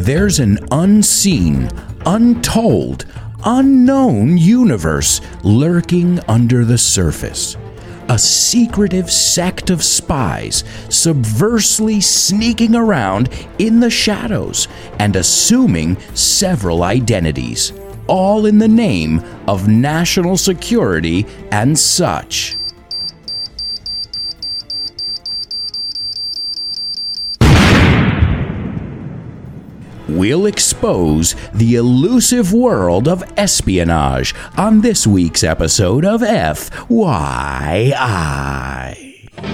There's 0.00 0.40
an 0.40 0.66
unseen, 0.70 1.68
untold, 2.06 3.04
unknown 3.44 4.38
universe 4.38 5.20
lurking 5.42 6.20
under 6.20 6.64
the 6.64 6.78
surface. 6.78 7.58
A 8.08 8.18
secretive 8.18 9.10
sect 9.10 9.68
of 9.68 9.82
spies 9.82 10.64
subversely 10.88 12.00
sneaking 12.00 12.74
around 12.74 13.28
in 13.58 13.80
the 13.80 13.90
shadows 13.90 14.68
and 14.98 15.16
assuming 15.16 15.98
several 16.14 16.82
identities, 16.82 17.74
all 18.06 18.46
in 18.46 18.56
the 18.56 18.68
name 18.68 19.22
of 19.46 19.68
national 19.68 20.38
security 20.38 21.26
and 21.52 21.78
such. 21.78 22.56
We'll 30.20 30.44
expose 30.44 31.34
the 31.54 31.76
elusive 31.76 32.52
world 32.52 33.08
of 33.08 33.24
espionage 33.38 34.34
on 34.54 34.82
this 34.82 35.06
week's 35.06 35.42
episode 35.42 36.04
of 36.04 36.20
FYI. 36.20 36.90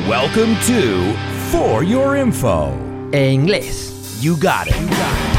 Welcome 0.09 0.57
to 0.63 1.15
For 1.53 1.85
Your 1.85 2.17
Info. 2.17 2.73
English. 3.13 3.93
You 4.19 4.37
got 4.37 4.67
it. 4.67 4.75
You 4.81 4.89
got 4.89 5.29
it. 5.29 5.37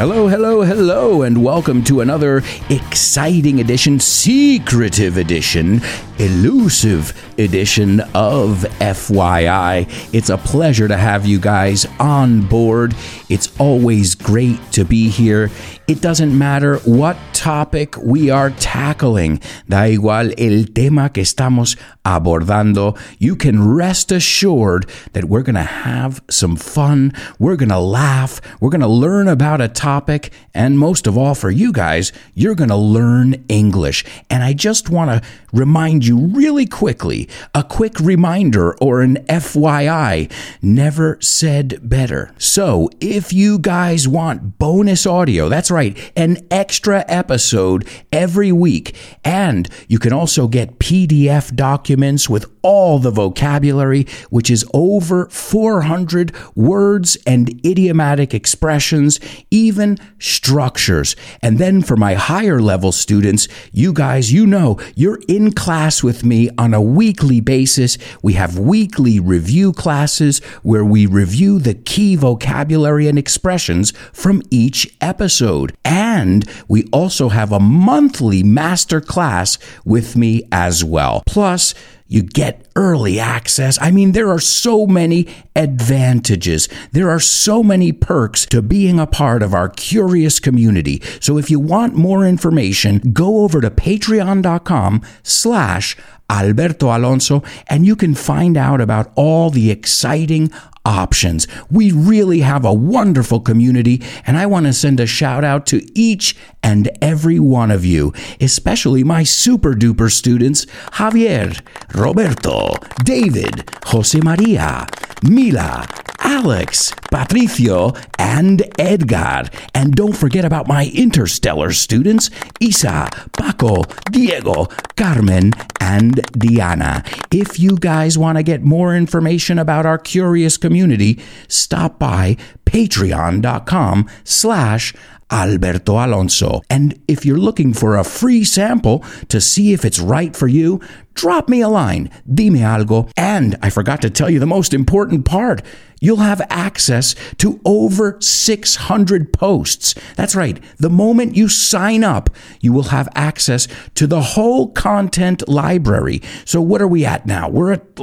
Hello, 0.00 0.28
hello, 0.28 0.62
hello, 0.62 1.20
and 1.20 1.44
welcome 1.44 1.84
to 1.84 2.00
another 2.00 2.42
exciting 2.70 3.60
edition, 3.60 4.00
secretive 4.00 5.18
edition, 5.18 5.82
elusive 6.18 7.12
edition 7.40 8.00
of 8.14 8.64
FYI. 8.80 10.14
It's 10.14 10.30
a 10.30 10.38
pleasure 10.38 10.86
to 10.88 10.96
have 10.96 11.26
you 11.26 11.40
guys 11.40 11.86
on 11.98 12.42
board. 12.42 12.94
It's 13.28 13.58
always 13.58 14.14
great 14.14 14.58
to 14.72 14.84
be 14.84 15.08
here. 15.08 15.50
It 15.90 16.00
doesn't 16.00 16.38
matter 16.38 16.76
what 16.84 17.16
topic 17.32 17.96
we 17.96 18.30
are 18.30 18.50
tackling, 18.50 19.40
da 19.68 19.88
igual 19.88 20.32
el 20.38 20.66
tema 20.72 21.10
que 21.10 21.24
estamos 21.24 21.76
abordando. 22.04 22.96
You 23.18 23.34
can 23.34 23.66
rest 23.66 24.12
assured 24.12 24.88
that 25.14 25.24
we're 25.24 25.42
going 25.42 25.56
to 25.56 25.62
have 25.62 26.22
some 26.30 26.54
fun, 26.54 27.12
we're 27.38 27.56
going 27.56 27.70
to 27.70 27.80
laugh, 27.80 28.40
we're 28.60 28.70
going 28.70 28.82
to 28.82 28.86
learn 28.86 29.26
about 29.26 29.60
a 29.60 29.68
topic, 29.68 30.32
and 30.52 30.78
most 30.78 31.06
of 31.06 31.16
all, 31.16 31.34
for 31.34 31.50
you 31.50 31.72
guys, 31.72 32.12
you're 32.34 32.54
going 32.54 32.70
to 32.70 32.76
learn 32.76 33.42
English. 33.48 34.04
And 34.28 34.44
I 34.44 34.52
just 34.52 34.90
want 34.90 35.10
to 35.10 35.28
remind 35.52 36.06
you 36.06 36.18
really 36.18 36.66
quickly 36.66 37.28
a 37.54 37.64
quick 37.64 37.98
reminder 37.98 38.76
or 38.78 39.00
an 39.00 39.16
FYI 39.28 40.30
never 40.60 41.18
said 41.22 41.80
better. 41.82 42.34
So, 42.36 42.90
if 43.00 43.32
you 43.32 43.58
guys 43.58 44.06
want 44.06 44.58
bonus 44.58 45.06
audio, 45.06 45.48
that's 45.48 45.70
right, 45.70 45.79
an 46.16 46.38
extra 46.50 47.04
episode 47.08 47.86
every 48.12 48.52
week, 48.52 48.94
and 49.24 49.68
you 49.88 49.98
can 49.98 50.12
also 50.12 50.48
get 50.48 50.78
PDF 50.78 51.54
documents 51.54 52.28
with 52.28 52.46
all 52.62 52.98
the 52.98 53.10
vocabulary, 53.10 54.06
which 54.28 54.50
is 54.50 54.64
over 54.74 55.26
400 55.26 56.32
words 56.54 57.16
and 57.26 57.48
idiomatic 57.64 58.34
expressions, 58.34 59.18
even 59.50 59.96
structures. 60.18 61.16
And 61.42 61.58
then 61.58 61.82
for 61.82 61.96
my 61.96 62.14
higher 62.14 62.60
level 62.60 62.92
students, 62.92 63.48
you 63.72 63.92
guys, 63.92 64.32
you 64.32 64.46
know, 64.46 64.78
you're 64.94 65.20
in 65.28 65.52
class 65.52 66.02
with 66.02 66.24
me 66.24 66.50
on 66.58 66.74
a 66.74 66.82
weekly 66.82 67.40
basis. 67.40 67.96
We 68.22 68.34
have 68.34 68.58
weekly 68.58 69.20
review 69.20 69.72
classes 69.72 70.40
where 70.62 70.84
we 70.84 71.06
review 71.06 71.58
the 71.58 71.74
key 71.74 72.16
vocabulary 72.16 73.08
and 73.08 73.18
expressions 73.18 73.92
from 74.12 74.42
each 74.50 74.94
episode. 75.00 75.69
And 75.84 76.48
we 76.68 76.84
also 76.92 77.28
have 77.28 77.52
a 77.52 77.60
monthly 77.60 78.42
master 78.42 79.00
class 79.00 79.58
with 79.84 80.16
me 80.16 80.42
as 80.52 80.84
well. 80.84 81.22
Plus, 81.26 81.74
you 82.10 82.24
get 82.24 82.66
early 82.74 83.20
access. 83.20 83.78
I 83.80 83.92
mean, 83.92 84.12
there 84.12 84.28
are 84.30 84.40
so 84.40 84.84
many 84.84 85.28
advantages. 85.54 86.68
There 86.90 87.08
are 87.08 87.20
so 87.20 87.62
many 87.62 87.92
perks 87.92 88.44
to 88.46 88.62
being 88.62 88.98
a 88.98 89.06
part 89.06 89.44
of 89.44 89.54
our 89.54 89.68
curious 89.68 90.40
community. 90.40 91.00
So 91.20 91.38
if 91.38 91.52
you 91.52 91.60
want 91.60 91.94
more 91.94 92.26
information, 92.26 92.98
go 93.12 93.44
over 93.44 93.60
to 93.60 93.70
patreon.com 93.70 95.02
slash 95.22 95.96
Alberto 96.28 96.96
Alonso 96.96 97.42
and 97.68 97.86
you 97.86 97.94
can 97.94 98.14
find 98.14 98.56
out 98.56 98.80
about 98.80 99.12
all 99.14 99.50
the 99.50 99.70
exciting 99.70 100.50
options. 100.84 101.46
We 101.70 101.92
really 101.92 102.40
have 102.40 102.64
a 102.64 102.72
wonderful 102.72 103.40
community, 103.40 104.02
and 104.26 104.36
I 104.36 104.46
want 104.46 104.66
to 104.66 104.72
send 104.72 105.00
a 105.00 105.06
shout 105.06 105.44
out 105.44 105.66
to 105.66 105.86
each 105.98 106.36
and 106.62 106.90
every 107.02 107.38
one 107.38 107.70
of 107.70 107.84
you, 107.84 108.12
especially 108.40 109.04
my 109.04 109.22
super 109.22 109.74
duper 109.74 110.10
students 110.10 110.66
Javier, 110.92 111.60
Roberto, 111.94 112.74
David, 113.04 113.70
Jose 113.86 114.18
Maria, 114.20 114.86
Mila, 115.22 115.86
Alex, 116.20 116.92
Patricio, 117.10 117.92
and 118.18 118.62
Edgar. 118.78 119.44
And 119.74 119.94
don't 119.94 120.16
forget 120.16 120.44
about 120.44 120.68
my 120.68 120.90
interstellar 120.94 121.72
students 121.72 122.30
Isa, 122.60 123.08
Paco, 123.36 123.82
Diego, 124.10 124.66
Carmen, 124.96 125.52
and 125.80 126.16
Diana. 126.32 127.02
If 127.30 127.58
you 127.58 127.76
guys 127.76 128.16
want 128.18 128.38
to 128.38 128.42
get 128.42 128.62
more 128.62 128.94
information 128.94 129.58
about 129.58 129.86
our 129.86 129.98
curious 129.98 130.56
community, 130.56 131.20
stop 131.48 131.98
by 131.98 132.36
patreon.com 132.64 134.08
slash 134.24 134.94
Alberto 135.30 135.94
Alonso. 135.94 136.62
And 136.68 137.00
if 137.08 137.24
you're 137.24 137.38
looking 137.38 137.72
for 137.72 137.96
a 137.96 138.04
free 138.04 138.44
sample 138.44 139.04
to 139.28 139.40
see 139.40 139.72
if 139.72 139.84
it's 139.84 139.98
right 139.98 140.34
for 140.34 140.48
you, 140.48 140.80
drop 141.14 141.48
me 141.48 141.60
a 141.60 141.68
line, 141.68 142.10
dime 142.32 142.54
algo. 142.54 143.10
And 143.16 143.56
I 143.62 143.70
forgot 143.70 144.02
to 144.02 144.10
tell 144.10 144.30
you 144.30 144.38
the 144.38 144.46
most 144.46 144.74
important 144.74 145.24
part. 145.24 145.62
You'll 146.00 146.16
have 146.16 146.40
access 146.48 147.14
to 147.38 147.60
over 147.64 148.16
600 148.20 149.32
posts. 149.32 149.94
That's 150.16 150.34
right. 150.34 150.58
The 150.78 150.88
moment 150.88 151.36
you 151.36 151.48
sign 151.48 152.02
up, 152.02 152.30
you 152.60 152.72
will 152.72 152.84
have 152.84 153.08
access 153.14 153.68
to 153.96 154.06
the 154.06 154.22
whole 154.22 154.72
content 154.72 155.46
library. 155.46 156.22
So 156.46 156.62
what 156.62 156.80
are 156.80 156.88
we 156.88 157.04
at 157.04 157.26
now? 157.26 157.50
We're 157.50 157.72
at 157.72 157.94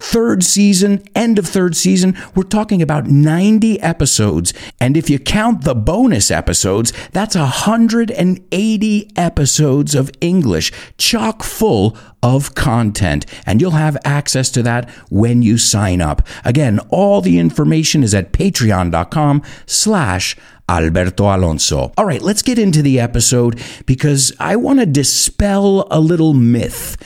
third 0.00 0.42
season, 0.42 1.02
end 1.14 1.38
of 1.38 1.46
third 1.46 1.76
season, 1.76 2.16
we're 2.34 2.42
talking 2.42 2.82
about 2.82 3.06
90 3.06 3.80
episodes. 3.80 4.52
And 4.80 4.96
if 4.96 5.08
you 5.08 5.18
count 5.18 5.64
the 5.64 5.74
bonus 5.74 6.30
episodes, 6.30 6.92
that's 7.12 7.36
180 7.36 9.10
episodes 9.16 9.94
of 9.94 10.10
English, 10.20 10.72
chock 10.98 11.42
full 11.42 11.96
of 12.22 12.54
content. 12.54 13.26
And 13.46 13.60
you'll 13.60 13.72
have 13.72 13.96
access 14.04 14.50
to 14.50 14.62
that 14.62 14.90
when 15.10 15.42
you 15.42 15.58
sign 15.58 16.00
up. 16.00 16.26
Again, 16.44 16.80
all 16.88 17.20
the 17.20 17.38
information 17.38 18.02
is 18.02 18.14
at 18.14 18.32
patreon.com 18.32 19.42
slash 19.66 20.36
Alberto 20.68 21.24
Alonso. 21.24 21.92
All 21.98 22.04
right, 22.04 22.22
let's 22.22 22.42
get 22.42 22.58
into 22.58 22.80
the 22.80 23.00
episode 23.00 23.60
because 23.86 24.32
I 24.38 24.54
want 24.56 24.78
to 24.78 24.86
dispel 24.86 25.88
a 25.90 25.98
little 25.98 26.32
myth 26.32 26.96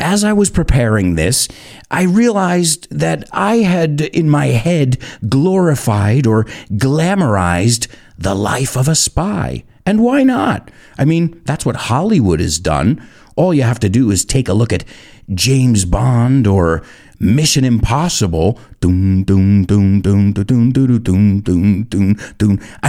as 0.00 0.24
I 0.24 0.32
was 0.32 0.50
preparing 0.50 1.14
this, 1.14 1.48
I 1.90 2.02
realized 2.02 2.88
that 2.90 3.28
I 3.32 3.56
had 3.58 4.00
in 4.00 4.28
my 4.28 4.46
head 4.46 4.98
glorified 5.28 6.26
or 6.26 6.44
glamorized 6.72 7.88
the 8.18 8.34
life 8.34 8.76
of 8.76 8.88
a 8.88 8.94
spy. 8.94 9.64
And 9.86 10.02
why 10.02 10.22
not? 10.22 10.70
I 10.98 11.04
mean, 11.04 11.40
that's 11.44 11.66
what 11.66 11.76
Hollywood 11.76 12.40
has 12.40 12.58
done. 12.58 13.06
All 13.36 13.52
you 13.52 13.62
have 13.62 13.80
to 13.80 13.88
do 13.88 14.10
is 14.10 14.24
take 14.24 14.48
a 14.48 14.54
look 14.54 14.72
at 14.72 14.84
James 15.32 15.84
Bond 15.84 16.46
or 16.46 16.82
Mission 17.24 17.64
Impossible. 17.64 18.60
I 18.82 18.86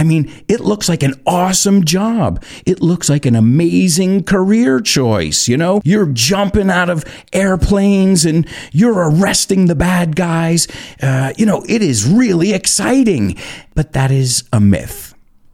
mean, 0.04 0.30
it 0.46 0.60
looks 0.60 0.88
like 0.88 1.02
an 1.02 1.14
awesome 1.26 1.84
job. 1.84 2.44
It 2.66 2.82
looks 2.82 3.08
like 3.08 3.24
an 3.24 3.34
amazing 3.34 4.24
career 4.24 4.80
choice. 4.80 5.48
You 5.48 5.56
know, 5.56 5.80
you're 5.84 6.06
jumping 6.06 6.70
out 6.70 6.90
of 6.90 7.04
airplanes 7.32 8.26
and 8.26 8.46
you're 8.72 9.10
arresting 9.10 9.66
the 9.66 9.74
bad 9.74 10.16
guys. 10.16 10.68
Uh, 11.02 11.32
you 11.38 11.46
know, 11.46 11.64
it 11.68 11.82
is 11.82 12.06
really 12.06 12.52
exciting. 12.52 13.36
But 13.74 13.92
that 13.92 14.10
is 14.10 14.44
a 14.52 14.60
myth. 14.60 15.05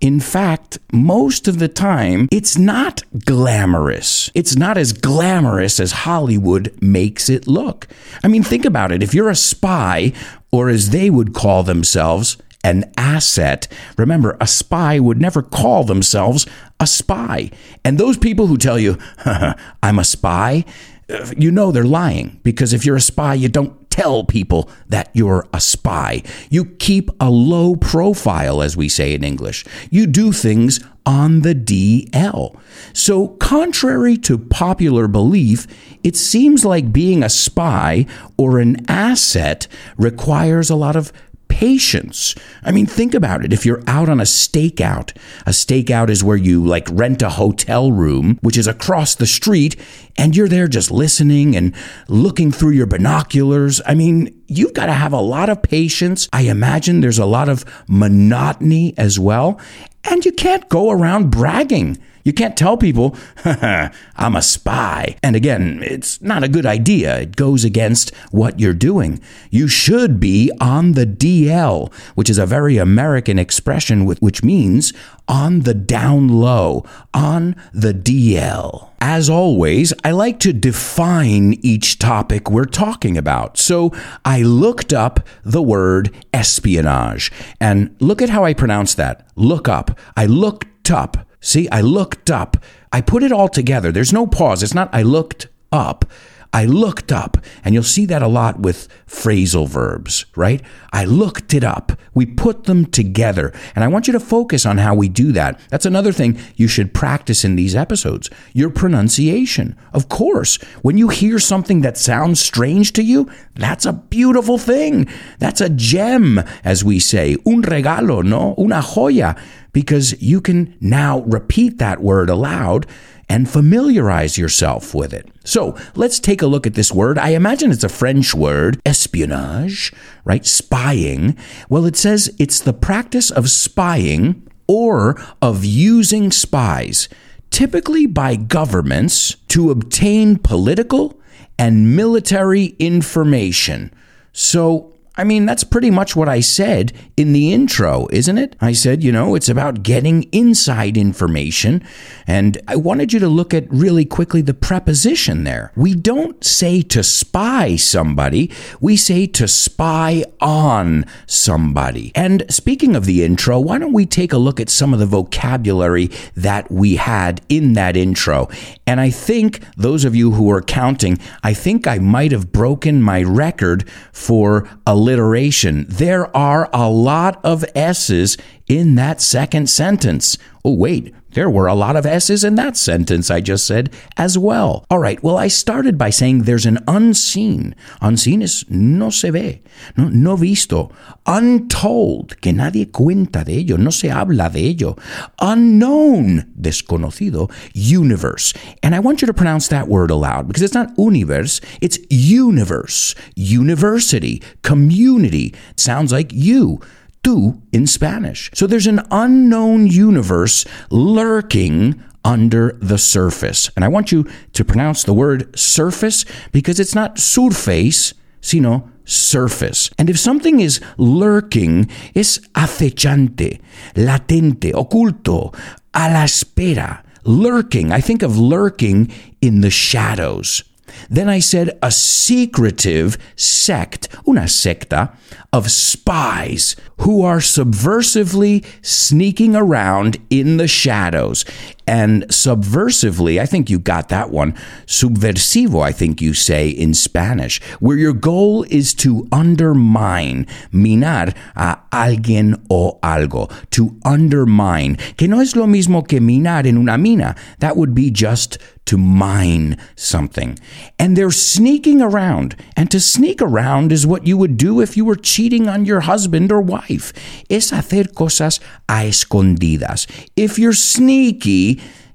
In 0.02 0.18
fact, 0.18 0.78
most 0.92 1.46
of 1.46 1.60
the 1.60 1.68
time, 1.68 2.28
it's 2.32 2.58
not 2.58 3.04
glamorous. 3.24 4.30
It's 4.34 4.56
not 4.56 4.76
as 4.76 4.92
glamorous 4.92 5.78
as 5.78 5.92
Hollywood 5.92 6.76
makes 6.82 7.30
it 7.30 7.46
look. 7.46 7.86
I 8.24 8.28
mean, 8.28 8.42
think 8.42 8.64
about 8.64 8.90
it. 8.90 9.00
If 9.00 9.14
you're 9.14 9.30
a 9.30 9.36
spy, 9.36 10.12
or 10.50 10.68
as 10.68 10.90
they 10.90 11.08
would 11.08 11.34
call 11.34 11.62
themselves, 11.62 12.36
an 12.64 12.92
asset. 12.96 13.68
Remember, 13.96 14.36
a 14.40 14.46
spy 14.46 14.98
would 14.98 15.20
never 15.20 15.40
call 15.40 15.84
themselves 15.84 16.46
a 16.80 16.86
spy. 16.86 17.50
And 17.84 17.96
those 17.96 18.16
people 18.16 18.48
who 18.48 18.56
tell 18.56 18.80
you, 18.80 18.98
I'm 19.82 20.00
a 20.00 20.04
spy, 20.04 20.64
uh, 21.08 21.32
you 21.36 21.50
know 21.50 21.70
they're 21.70 21.84
lying 21.84 22.40
because 22.42 22.72
if 22.72 22.84
you're 22.84 22.96
a 22.96 23.00
spy, 23.00 23.34
you 23.34 23.48
don't 23.48 23.81
tell 23.92 24.24
people 24.24 24.70
that 24.88 25.10
you're 25.12 25.46
a 25.52 25.60
spy. 25.60 26.22
You 26.48 26.64
keep 26.64 27.10
a 27.20 27.30
low 27.30 27.76
profile, 27.76 28.62
as 28.62 28.74
we 28.74 28.88
say 28.88 29.12
in 29.12 29.22
English. 29.22 29.66
You 29.90 30.06
do 30.06 30.32
things 30.32 30.80
on 31.04 31.42
the 31.42 31.54
DL. 31.54 32.56
So, 32.94 33.28
contrary 33.28 34.16
to 34.18 34.38
popular 34.38 35.08
belief, 35.08 35.66
it 36.02 36.16
seems 36.16 36.64
like 36.64 36.92
being 36.92 37.22
a 37.22 37.28
spy 37.28 38.06
or 38.38 38.60
an 38.60 38.84
asset 38.88 39.68
requires 39.98 40.70
a 40.70 40.76
lot 40.76 40.96
of 40.96 41.12
patience. 41.52 42.34
I 42.64 42.72
mean, 42.72 42.86
think 42.86 43.12
about 43.12 43.44
it. 43.44 43.52
If 43.52 43.66
you're 43.66 43.82
out 43.86 44.08
on 44.08 44.20
a 44.20 44.24
stakeout, 44.24 45.14
a 45.44 45.50
stakeout 45.50 46.08
is 46.08 46.24
where 46.24 46.36
you 46.36 46.64
like 46.64 46.88
rent 46.90 47.20
a 47.20 47.28
hotel 47.28 47.92
room, 47.92 48.38
which 48.40 48.56
is 48.56 48.66
across 48.66 49.14
the 49.14 49.26
street, 49.26 49.76
and 50.16 50.34
you're 50.34 50.48
there 50.48 50.66
just 50.66 50.90
listening 50.90 51.54
and 51.54 51.74
looking 52.08 52.50
through 52.50 52.70
your 52.70 52.86
binoculars. 52.86 53.82
I 53.86 53.94
mean, 53.94 54.42
you've 54.48 54.72
got 54.72 54.86
to 54.86 54.94
have 54.94 55.12
a 55.12 55.20
lot 55.20 55.50
of 55.50 55.62
patience. 55.62 56.26
I 56.32 56.42
imagine 56.42 57.02
there's 57.02 57.18
a 57.18 57.26
lot 57.26 57.50
of 57.50 57.66
monotony 57.86 58.94
as 58.96 59.18
well. 59.18 59.60
And 60.04 60.24
you 60.24 60.32
can't 60.32 60.68
go 60.70 60.90
around 60.90 61.30
bragging. 61.30 61.98
You 62.24 62.32
can't 62.32 62.56
tell 62.56 62.76
people, 62.76 63.16
I'm 63.44 64.36
a 64.36 64.42
spy. 64.42 65.16
And 65.22 65.34
again, 65.34 65.80
it's 65.82 66.20
not 66.22 66.44
a 66.44 66.48
good 66.48 66.66
idea. 66.66 67.20
It 67.20 67.36
goes 67.36 67.64
against 67.64 68.14
what 68.30 68.60
you're 68.60 68.74
doing. 68.74 69.20
You 69.50 69.68
should 69.68 70.20
be 70.20 70.50
on 70.60 70.92
the 70.92 71.06
DL, 71.06 71.92
which 72.14 72.30
is 72.30 72.38
a 72.38 72.46
very 72.46 72.76
American 72.76 73.38
expression, 73.38 74.06
which 74.06 74.42
means 74.42 74.92
on 75.26 75.60
the 75.60 75.74
down 75.74 76.28
low, 76.28 76.84
on 77.12 77.56
the 77.72 77.92
DL. 77.92 78.90
As 79.00 79.28
always, 79.28 79.92
I 80.04 80.12
like 80.12 80.38
to 80.40 80.52
define 80.52 81.54
each 81.54 81.98
topic 81.98 82.48
we're 82.48 82.64
talking 82.64 83.18
about. 83.18 83.58
So 83.58 83.92
I 84.24 84.42
looked 84.42 84.92
up 84.92 85.26
the 85.42 85.62
word 85.62 86.14
espionage. 86.32 87.32
And 87.60 87.96
look 87.98 88.22
at 88.22 88.30
how 88.30 88.44
I 88.44 88.54
pronounce 88.54 88.94
that. 88.94 89.26
Look 89.34 89.68
up. 89.68 89.98
I 90.16 90.26
looked 90.26 90.90
up 90.90 91.26
See, 91.42 91.68
I 91.68 91.82
looked 91.82 92.30
up. 92.30 92.56
I 92.92 93.02
put 93.02 93.22
it 93.22 93.32
all 93.32 93.48
together. 93.48 93.92
There's 93.92 94.12
no 94.12 94.26
pause. 94.26 94.62
It's 94.62 94.74
not 94.74 94.88
I 94.94 95.02
looked 95.02 95.48
up. 95.70 96.06
I 96.54 96.66
looked 96.66 97.10
up, 97.10 97.38
and 97.64 97.72
you'll 97.72 97.82
see 97.82 98.04
that 98.06 98.20
a 98.20 98.28
lot 98.28 98.60
with 98.60 98.86
phrasal 99.06 99.66
verbs, 99.66 100.26
right? 100.36 100.60
I 100.92 101.06
looked 101.06 101.54
it 101.54 101.64
up. 101.64 101.92
We 102.12 102.26
put 102.26 102.64
them 102.64 102.84
together. 102.84 103.54
And 103.74 103.82
I 103.82 103.88
want 103.88 104.06
you 104.06 104.12
to 104.12 104.20
focus 104.20 104.66
on 104.66 104.76
how 104.76 104.94
we 104.94 105.08
do 105.08 105.32
that. 105.32 105.58
That's 105.70 105.86
another 105.86 106.12
thing 106.12 106.38
you 106.54 106.68
should 106.68 106.92
practice 106.92 107.42
in 107.42 107.56
these 107.56 107.74
episodes 107.74 108.28
your 108.52 108.68
pronunciation. 108.68 109.76
Of 109.94 110.10
course, 110.10 110.56
when 110.82 110.98
you 110.98 111.08
hear 111.08 111.38
something 111.38 111.80
that 111.80 111.96
sounds 111.96 112.38
strange 112.38 112.92
to 112.94 113.02
you, 113.02 113.30
that's 113.54 113.86
a 113.86 113.94
beautiful 113.94 114.58
thing. 114.58 115.08
That's 115.38 115.62
a 115.62 115.70
gem, 115.70 116.38
as 116.64 116.84
we 116.84 116.98
say. 116.98 117.36
Un 117.46 117.62
regalo, 117.62 118.22
no? 118.22 118.54
Una 118.58 118.82
joya 118.82 119.36
because 119.72 120.20
you 120.20 120.40
can 120.40 120.76
now 120.80 121.20
repeat 121.20 121.78
that 121.78 122.00
word 122.00 122.28
aloud 122.28 122.86
and 123.28 123.48
familiarize 123.48 124.36
yourself 124.36 124.94
with 124.94 125.14
it. 125.14 125.26
So 125.44 125.76
let's 125.94 126.20
take 126.20 126.42
a 126.42 126.46
look 126.46 126.66
at 126.66 126.74
this 126.74 126.92
word. 126.92 127.18
I 127.18 127.30
imagine 127.30 127.70
it's 127.70 127.84
a 127.84 127.88
French 127.88 128.34
word, 128.34 128.80
espionage, 128.84 129.92
right? 130.24 130.44
Spying. 130.44 131.36
Well, 131.68 131.86
it 131.86 131.96
says 131.96 132.34
it's 132.38 132.60
the 132.60 132.74
practice 132.74 133.30
of 133.30 133.48
spying 133.48 134.46
or 134.66 135.20
of 135.40 135.64
using 135.64 136.30
spies, 136.30 137.08
typically 137.50 138.06
by 138.06 138.36
governments, 138.36 139.36
to 139.48 139.70
obtain 139.70 140.38
political 140.38 141.18
and 141.58 141.96
military 141.96 142.76
information. 142.78 143.94
So 144.32 144.91
I 145.14 145.24
mean, 145.24 145.44
that's 145.44 145.62
pretty 145.62 145.90
much 145.90 146.16
what 146.16 146.28
I 146.28 146.40
said 146.40 146.92
in 147.18 147.34
the 147.34 147.52
intro, 147.52 148.08
isn't 148.10 148.38
it? 148.38 148.56
I 148.62 148.72
said, 148.72 149.04
you 149.04 149.12
know, 149.12 149.34
it's 149.34 149.50
about 149.50 149.82
getting 149.82 150.22
inside 150.32 150.96
information. 150.96 151.84
And 152.26 152.58
I 152.66 152.76
wanted 152.76 153.12
you 153.12 153.20
to 153.20 153.28
look 153.28 153.52
at 153.52 153.70
really 153.70 154.06
quickly 154.06 154.40
the 154.40 154.54
preposition 154.54 155.44
there. 155.44 155.70
We 155.76 155.94
don't 155.94 156.42
say 156.42 156.80
to 156.82 157.02
spy 157.02 157.76
somebody, 157.76 158.50
we 158.80 158.96
say 158.96 159.26
to 159.26 159.46
spy 159.46 160.24
on 160.40 161.04
somebody. 161.26 162.10
And 162.14 162.44
speaking 162.48 162.96
of 162.96 163.04
the 163.04 163.22
intro, 163.22 163.60
why 163.60 163.76
don't 163.78 163.92
we 163.92 164.06
take 164.06 164.32
a 164.32 164.38
look 164.38 164.60
at 164.60 164.70
some 164.70 164.94
of 164.94 164.98
the 164.98 165.06
vocabulary 165.06 166.10
that 166.36 166.70
we 166.70 166.96
had 166.96 167.42
in 167.50 167.74
that 167.74 167.98
intro? 167.98 168.48
And 168.86 168.98
I 168.98 169.10
think 169.10 169.60
those 169.76 170.06
of 170.06 170.16
you 170.16 170.32
who 170.32 170.50
are 170.50 170.62
counting, 170.62 171.18
I 171.42 171.52
think 171.52 171.86
I 171.86 171.98
might 171.98 172.32
have 172.32 172.50
broken 172.50 173.02
my 173.02 173.22
record 173.22 173.86
for 174.10 174.66
a 174.86 175.01
alliteration. 175.02 175.84
There 175.88 176.34
are 176.36 176.70
a 176.72 176.88
lot 176.88 177.44
of 177.44 177.64
S's 177.74 178.36
in 178.68 178.94
that 178.94 179.20
second 179.20 179.68
sentence. 179.68 180.38
Oh, 180.64 180.74
wait, 180.74 181.12
there 181.32 181.50
were 181.50 181.66
a 181.66 181.74
lot 181.74 181.96
of 181.96 182.06
S's 182.06 182.44
in 182.44 182.54
that 182.54 182.76
sentence 182.76 183.32
I 183.32 183.40
just 183.40 183.66
said 183.66 183.92
as 184.16 184.38
well. 184.38 184.84
All 184.88 185.00
right, 185.00 185.20
well, 185.20 185.36
I 185.36 185.48
started 185.48 185.98
by 185.98 186.10
saying 186.10 186.42
there's 186.42 186.66
an 186.66 186.78
unseen. 186.86 187.74
Unseen 188.00 188.42
is 188.42 188.64
no 188.68 189.10
se 189.10 189.30
ve, 189.30 189.62
no, 189.96 190.08
no 190.08 190.36
visto. 190.36 190.92
Untold, 191.26 192.40
que 192.40 192.52
nadie 192.52 192.92
cuenta 192.92 193.44
de 193.44 193.58
ello, 193.58 193.76
no 193.76 193.90
se 193.90 194.08
habla 194.08 194.50
de 194.50 194.68
ello. 194.68 194.96
Unknown, 195.40 196.52
desconocido, 196.60 197.50
universe. 197.74 198.54
And 198.84 198.94
I 198.94 199.00
want 199.00 199.20
you 199.20 199.26
to 199.26 199.34
pronounce 199.34 199.66
that 199.68 199.88
word 199.88 200.12
aloud 200.12 200.46
because 200.46 200.62
it's 200.62 200.74
not 200.74 200.96
universe, 200.96 201.60
it's 201.80 201.98
universe, 202.08 203.16
university, 203.34 204.40
community. 204.62 205.54
It 205.70 205.80
sounds 205.80 206.12
like 206.12 206.32
you 206.32 206.80
tú 207.22 207.60
in 207.72 207.86
Spanish. 207.86 208.50
So 208.54 208.66
there's 208.66 208.86
an 208.86 209.02
unknown 209.10 209.86
universe 209.86 210.64
lurking 210.90 212.02
under 212.24 212.78
the 212.80 212.98
surface. 212.98 213.70
And 213.74 213.84
I 213.84 213.88
want 213.88 214.12
you 214.12 214.28
to 214.52 214.64
pronounce 214.64 215.04
the 215.04 215.14
word 215.14 215.58
surface 215.58 216.24
because 216.52 216.78
it's 216.78 216.94
not 216.94 217.18
surface, 217.18 218.14
sino 218.40 218.88
surface. 219.04 219.90
And 219.98 220.08
if 220.08 220.18
something 220.18 220.60
is 220.60 220.80
lurking, 220.96 221.90
es 222.14 222.38
acechante, 222.54 223.60
latente, 223.94 224.72
oculto, 224.72 225.54
a 225.94 226.10
la 226.10 226.24
espera, 226.24 227.02
lurking. 227.24 227.92
I 227.92 228.00
think 228.00 228.22
of 228.22 228.38
lurking 228.38 229.10
in 229.40 229.60
the 229.60 229.70
shadows. 229.70 230.64
Then 231.08 231.28
I 231.28 231.38
said 231.38 231.78
a 231.82 231.90
secretive 231.90 233.18
sect, 233.36 234.08
una 234.26 234.48
secta, 234.48 235.16
of 235.52 235.70
spies 235.70 236.76
who 236.98 237.22
are 237.22 237.38
subversively 237.38 238.64
sneaking 238.82 239.54
around 239.54 240.18
in 240.30 240.56
the 240.56 240.68
shadows. 240.68 241.44
And 241.86 242.24
subversively, 242.28 243.40
I 243.40 243.46
think 243.46 243.68
you 243.68 243.78
got 243.78 244.08
that 244.08 244.30
one. 244.30 244.52
Subversivo, 244.86 245.82
I 245.82 245.92
think 245.92 246.20
you 246.20 246.32
say 246.34 246.68
in 246.68 246.94
Spanish, 246.94 247.60
where 247.80 247.96
your 247.96 248.12
goal 248.12 248.64
is 248.70 248.94
to 248.94 249.26
undermine, 249.32 250.46
minar 250.70 251.34
a 251.56 251.78
alguien 251.90 252.64
o 252.70 252.98
algo, 253.02 253.50
to 253.70 253.98
undermine, 254.04 254.96
que 255.16 255.28
no 255.28 255.40
es 255.40 255.56
lo 255.56 255.66
mismo 255.66 256.06
que 256.06 256.20
minar 256.20 256.66
en 256.66 256.78
una 256.78 256.96
mina. 256.96 257.34
That 257.58 257.76
would 257.76 257.94
be 257.94 258.10
just 258.10 258.58
to 258.84 258.98
mine 258.98 259.76
something. 259.94 260.58
And 260.98 261.16
they're 261.16 261.30
sneaking 261.30 262.02
around. 262.02 262.56
And 262.76 262.90
to 262.90 263.00
sneak 263.00 263.40
around 263.40 263.92
is 263.92 264.06
what 264.06 264.26
you 264.26 264.36
would 264.36 264.56
do 264.56 264.80
if 264.80 264.96
you 264.96 265.04
were 265.04 265.16
cheating 265.16 265.68
on 265.68 265.84
your 265.84 266.00
husband 266.00 266.50
or 266.50 266.60
wife. 266.60 267.12
Es 267.48 267.70
hacer 267.70 268.12
cosas 268.12 268.60
a 268.88 269.08
escondidas. 269.08 270.06
If 270.36 270.58
you're 270.58 270.72
sneaky, 270.72 271.71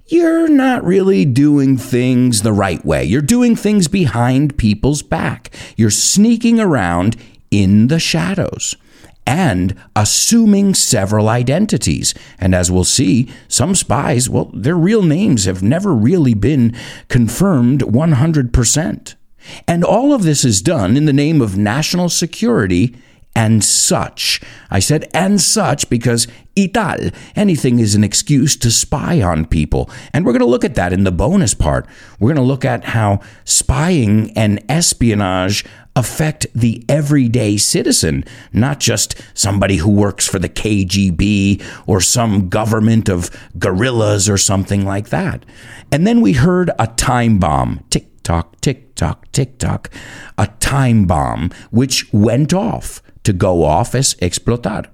you're 0.08 0.48
not 0.48 0.86
really 0.86 1.26
doing 1.26 1.78
things 1.78 2.42
the 2.42 2.54
right 2.54 2.84
way. 2.86 3.04
You're 3.04 3.22
doing 3.22 3.56
things 3.56 3.88
behind 3.88 4.58
people's 4.58 5.02
back. 5.02 5.54
You're 5.76 5.90
sneaking 5.90 6.60
around 6.60 7.18
in 7.52 7.88
the 7.88 8.00
shadows 8.00 8.76
and 9.26 9.76
assuming 9.96 10.74
several 10.74 11.28
identities. 11.28 12.14
And 12.40 12.56
as 12.56 12.72
we'll 12.72 12.86
see, 12.86 13.30
some 13.50 13.76
spies, 13.76 14.30
well, 14.30 14.50
their 14.54 14.78
real 14.78 15.04
names 15.04 15.44
have 15.44 15.62
never 15.62 15.94
really 15.94 16.34
been 16.34 16.74
confirmed 17.10 17.82
100%. 17.82 19.16
And 19.68 19.84
all 19.84 20.14
of 20.14 20.24
this 20.24 20.46
is 20.46 20.62
done 20.62 20.96
in 20.96 21.06
the 21.06 21.14
name 21.14 21.42
of 21.42 21.58
national 21.58 22.08
security 22.08 22.96
and 23.38 23.64
such. 23.64 24.42
I 24.72 24.80
said 24.80 25.08
and 25.14 25.40
such 25.40 25.92
because 25.92 26.28
ital, 26.58 27.12
anything 27.36 27.78
is 27.78 27.94
an 27.94 28.04
excuse 28.04 28.58
to 28.58 28.72
spy 28.72 29.22
on 29.22 29.46
people. 29.46 29.92
And 30.12 30.26
we're 30.26 30.32
going 30.32 30.40
to 30.40 30.48
look 30.48 30.66
at 30.66 30.74
that 30.74 30.92
in 30.92 31.04
the 31.04 31.12
bonus 31.12 31.54
part. 31.54 31.86
We're 32.20 32.34
going 32.34 32.44
to 32.44 32.52
look 32.52 32.66
at 32.66 32.84
how 32.84 33.20
spying 33.46 34.36
and 34.36 34.60
espionage 34.68 35.64
affect 35.96 36.48
the 36.56 36.84
everyday 36.90 37.58
citizen, 37.58 38.26
not 38.54 38.80
just 38.80 39.22
somebody 39.36 39.78
who 39.78 39.92
works 39.92 40.28
for 40.28 40.40
the 40.40 40.50
KGB 40.50 41.64
or 41.86 42.02
some 42.02 42.50
government 42.50 43.08
of 43.08 43.30
guerrillas 43.60 44.28
or 44.28 44.40
something 44.40 44.84
like 44.84 45.10
that. 45.10 45.46
And 45.92 46.08
then 46.08 46.22
we 46.22 46.34
heard 46.34 46.72
a 46.80 46.88
time 46.88 47.38
bomb 47.38 47.84
tick 47.92 48.08
tock, 48.24 48.60
tick 48.62 48.96
tock, 48.96 49.32
tick 49.32 49.60
tock, 49.60 49.92
a 50.40 50.48
time 50.60 51.06
bomb 51.06 51.52
which 51.70 52.12
went 52.12 52.52
off 52.52 53.00
to 53.28 53.34
go 53.34 53.64
off 53.64 53.94
as 53.94 54.16
explotar. 54.16 54.88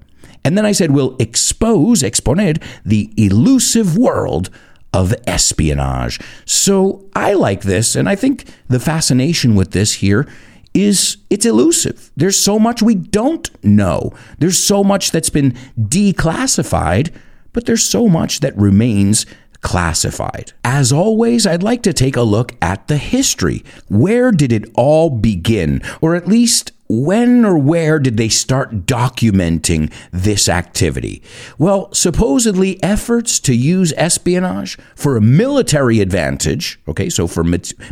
And 0.44 0.58
then 0.58 0.66
I 0.66 0.74
said, 0.74 0.92
we'll 0.92 1.16
expose, 1.20 2.02
exponer, 2.02 2.62
the 2.84 3.14
elusive 3.16 3.98
world 3.98 4.50
of 4.94 5.14
espionage. 5.26 6.20
So 6.46 7.06
I 7.16 7.34
like 7.34 7.62
this, 7.62 7.96
and 7.96 8.10
I 8.10 8.16
think 8.16 8.46
the 8.68 8.80
fascination 8.80 9.56
with 9.56 9.72
this 9.72 9.94
here 9.94 10.28
is 10.74 11.18
it's 11.30 11.46
elusive. 11.46 12.12
There's 12.18 12.38
so 12.38 12.60
much 12.60 12.82
we 12.82 12.96
don't 12.96 13.50
know. 13.64 14.12
There's 14.40 14.62
so 14.62 14.84
much 14.84 15.12
that's 15.12 15.30
been 15.30 15.56
declassified, 15.80 17.14
but 17.54 17.66
there's 17.66 17.86
so 17.86 18.08
much 18.08 18.40
that 18.42 18.58
remains 18.58 19.26
classified. 19.62 20.52
As 20.66 20.92
always, 20.92 21.48
I'd 21.48 21.64
like 21.64 21.84
to 21.84 21.94
take 21.94 22.18
a 22.18 22.24
look 22.24 22.54
at 22.62 22.88
the 22.88 22.98
history. 22.98 23.64
Where 23.88 24.32
did 24.32 24.52
it 24.52 24.66
all 24.76 25.10
begin? 25.10 25.82
Or 26.02 26.16
at 26.16 26.28
least 26.28 26.72
when 27.02 27.44
or 27.44 27.58
where 27.58 28.00
did 28.00 28.18
they 28.18 28.30
start 28.30 28.86
documenting 28.86 29.92
this 30.12 30.48
activity? 30.48 31.22
Well, 31.58 31.92
supposedly 31.94 32.82
efforts 32.84 33.40
to 33.42 33.56
use 33.56 33.94
espionage 33.98 34.78
for 34.96 35.18
a 35.18 35.22
military 35.22 36.00
advantage, 36.00 36.80
okay, 36.88 37.10
so 37.10 37.28
for 37.28 37.44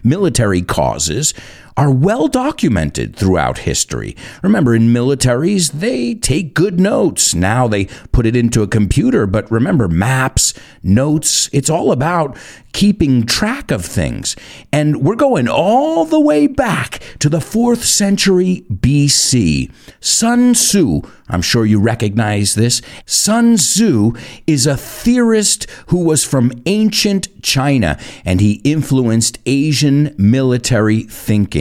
military 0.04 0.62
causes, 0.62 1.34
are 1.78 1.92
well 1.92 2.28
documented 2.28 3.16
throughout 3.16 3.60
history. 3.60 4.16
Remember, 4.44 4.76
in 4.76 4.94
militaries, 4.94 5.72
they 5.72 6.16
take 6.16 6.54
good 6.54 6.80
notes. 6.80 7.34
Now 7.34 7.68
they 7.68 7.86
put 8.12 8.26
it 8.26 8.36
into 8.36 8.62
a 8.62 8.68
computer, 8.68 9.26
but 9.26 9.50
remember, 9.52 9.88
maps, 9.88 10.54
notes, 10.84 11.50
it's 11.54 11.70
all 11.70 11.92
about 11.92 12.38
keeping 12.74 13.26
track 13.26 13.72
of 13.72 13.86
things. 13.86 14.36
And 14.72 15.04
we're 15.04 15.16
going 15.16 15.48
all 15.48 16.06
the 16.06 16.20
way 16.20 16.48
back 16.48 17.02
to 17.20 17.30
the 17.30 17.42
fourth 17.42 17.84
century 17.84 18.66
BC. 18.72 19.72
Sun 20.00 20.54
Tzu, 20.54 21.02
I'm 21.28 21.42
sure 21.42 21.66
you 21.66 21.80
recognize 21.80 22.56
this. 22.56 22.82
Sun 23.06 23.56
Tzu 23.58 24.14
is 24.48 24.66
a 24.66 24.78
theorist 24.78 25.70
who 25.88 26.04
was 26.04 26.24
from 26.24 26.52
ancient 26.66 27.42
China 27.42 27.98
and 28.26 28.40
he 28.40 28.62
influenced 28.64 29.40
Asian 29.46 30.16
military 30.18 31.04
thinking. 31.04 31.61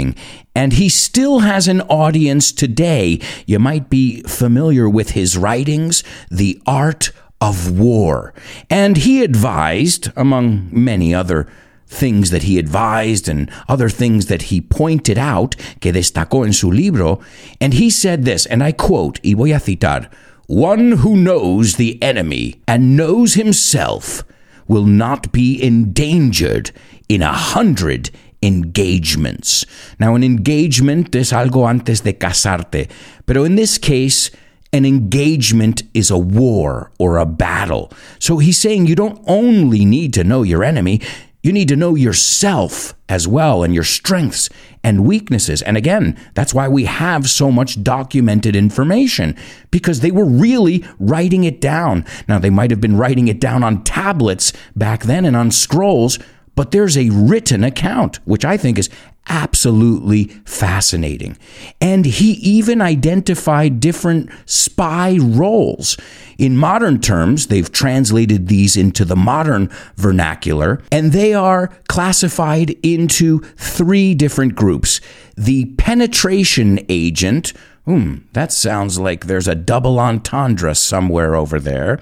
And 0.54 0.72
he 0.74 0.88
still 0.88 1.40
has 1.40 1.68
an 1.68 1.80
audience 1.82 2.52
today. 2.52 3.20
You 3.46 3.58
might 3.58 3.88
be 3.88 4.22
familiar 4.22 4.88
with 4.88 5.10
his 5.10 5.36
writings, 5.36 6.04
The 6.30 6.60
Art 6.66 7.12
of 7.40 7.78
war. 7.78 8.34
And 8.68 8.98
he 8.98 9.22
advised, 9.22 10.10
among 10.16 10.68
many 10.70 11.14
other 11.14 11.46
things 11.86 12.30
that 12.30 12.44
he 12.44 12.58
advised 12.58 13.28
and 13.28 13.50
other 13.68 13.88
things 13.88 14.26
that 14.26 14.42
he 14.42 14.60
pointed 14.60 15.18
out, 15.18 15.56
que 15.80 15.92
destacó 15.92 16.46
en 16.46 16.52
su 16.52 16.70
libro, 16.70 17.20
and 17.60 17.74
he 17.74 17.90
said 17.90 18.24
this, 18.24 18.46
and 18.46 18.62
I 18.62 18.72
quote, 18.72 19.18
y 19.24 19.34
voy 19.34 19.54
a 19.54 19.60
citar, 19.60 20.08
one 20.46 20.92
who 21.02 21.16
knows 21.16 21.76
the 21.76 22.00
enemy 22.02 22.60
and 22.66 22.96
knows 22.96 23.34
himself 23.34 24.24
will 24.66 24.86
not 24.86 25.32
be 25.32 25.60
endangered 25.60 26.70
in 27.08 27.22
a 27.22 27.32
hundred 27.32 28.10
engagements. 28.42 29.66
Now, 29.98 30.14
an 30.14 30.24
engagement 30.24 31.14
es 31.14 31.32
algo 31.32 31.68
antes 31.68 32.00
de 32.00 32.12
casarte, 32.12 32.88
pero 33.26 33.44
in 33.44 33.56
this 33.56 33.78
case, 33.78 34.30
an 34.72 34.84
engagement 34.84 35.82
is 35.94 36.10
a 36.10 36.18
war 36.18 36.92
or 36.98 37.18
a 37.18 37.26
battle. 37.26 37.92
So 38.18 38.38
he's 38.38 38.58
saying 38.58 38.86
you 38.86 38.94
don't 38.94 39.22
only 39.26 39.84
need 39.84 40.14
to 40.14 40.24
know 40.24 40.42
your 40.42 40.62
enemy, 40.62 41.00
you 41.42 41.52
need 41.52 41.68
to 41.68 41.76
know 41.76 41.94
yourself 41.94 42.94
as 43.08 43.26
well 43.26 43.62
and 43.62 43.74
your 43.74 43.84
strengths 43.84 44.50
and 44.84 45.06
weaknesses. 45.06 45.62
And 45.62 45.76
again, 45.76 46.18
that's 46.34 46.52
why 46.52 46.68
we 46.68 46.84
have 46.84 47.28
so 47.28 47.50
much 47.50 47.82
documented 47.82 48.54
information 48.54 49.34
because 49.70 50.00
they 50.00 50.10
were 50.10 50.26
really 50.26 50.84
writing 50.98 51.44
it 51.44 51.60
down. 51.60 52.04
Now, 52.28 52.38
they 52.38 52.50
might 52.50 52.70
have 52.70 52.80
been 52.80 52.98
writing 52.98 53.28
it 53.28 53.40
down 53.40 53.62
on 53.64 53.84
tablets 53.84 54.52
back 54.76 55.04
then 55.04 55.24
and 55.24 55.34
on 55.34 55.50
scrolls, 55.50 56.18
but 56.60 56.72
there's 56.72 56.98
a 56.98 57.08
written 57.08 57.64
account, 57.64 58.16
which 58.26 58.44
I 58.44 58.58
think 58.58 58.78
is 58.78 58.90
absolutely 59.30 60.24
fascinating. 60.44 61.38
And 61.80 62.04
he 62.04 62.32
even 62.32 62.82
identified 62.82 63.80
different 63.80 64.28
spy 64.44 65.16
roles. 65.18 65.96
In 66.36 66.58
modern 66.58 67.00
terms, 67.00 67.46
they've 67.46 67.72
translated 67.72 68.48
these 68.48 68.76
into 68.76 69.06
the 69.06 69.16
modern 69.16 69.70
vernacular, 69.96 70.82
and 70.92 71.12
they 71.12 71.32
are 71.32 71.68
classified 71.88 72.76
into 72.82 73.38
three 73.56 74.14
different 74.14 74.54
groups 74.54 75.00
the 75.38 75.64
penetration 75.78 76.78
agent. 76.90 77.54
Hmm, 77.86 78.16
that 78.34 78.52
sounds 78.52 78.98
like 78.98 79.24
there's 79.24 79.48
a 79.48 79.54
double 79.54 79.98
entendre 79.98 80.74
somewhere 80.74 81.34
over 81.34 81.58
there. 81.58 81.98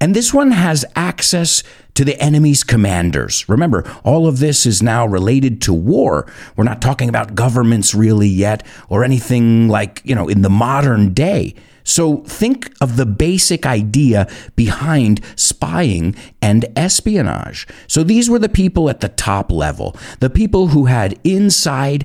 And 0.00 0.14
this 0.14 0.34
one 0.34 0.50
has 0.50 0.84
access 0.94 1.62
to 1.94 2.04
the 2.04 2.20
enemy's 2.20 2.62
commanders. 2.62 3.48
Remember, 3.48 3.90
all 4.04 4.26
of 4.26 4.38
this 4.38 4.66
is 4.66 4.82
now 4.82 5.06
related 5.06 5.62
to 5.62 5.72
war. 5.72 6.30
We're 6.54 6.64
not 6.64 6.82
talking 6.82 7.08
about 7.08 7.34
governments 7.34 7.94
really 7.94 8.28
yet 8.28 8.66
or 8.90 9.04
anything 9.04 9.68
like, 9.68 10.02
you 10.04 10.14
know, 10.14 10.28
in 10.28 10.42
the 10.42 10.50
modern 10.50 11.14
day. 11.14 11.54
So 11.86 12.18
think 12.24 12.74
of 12.80 12.96
the 12.96 13.06
basic 13.06 13.64
idea 13.64 14.28
behind 14.56 15.20
spying 15.36 16.16
and 16.42 16.66
espionage. 16.74 17.66
So 17.86 18.02
these 18.02 18.28
were 18.28 18.40
the 18.40 18.48
people 18.48 18.90
at 18.90 19.00
the 19.00 19.08
top 19.08 19.52
level, 19.52 19.96
the 20.18 20.28
people 20.28 20.68
who 20.68 20.86
had 20.86 21.18
inside 21.22 22.04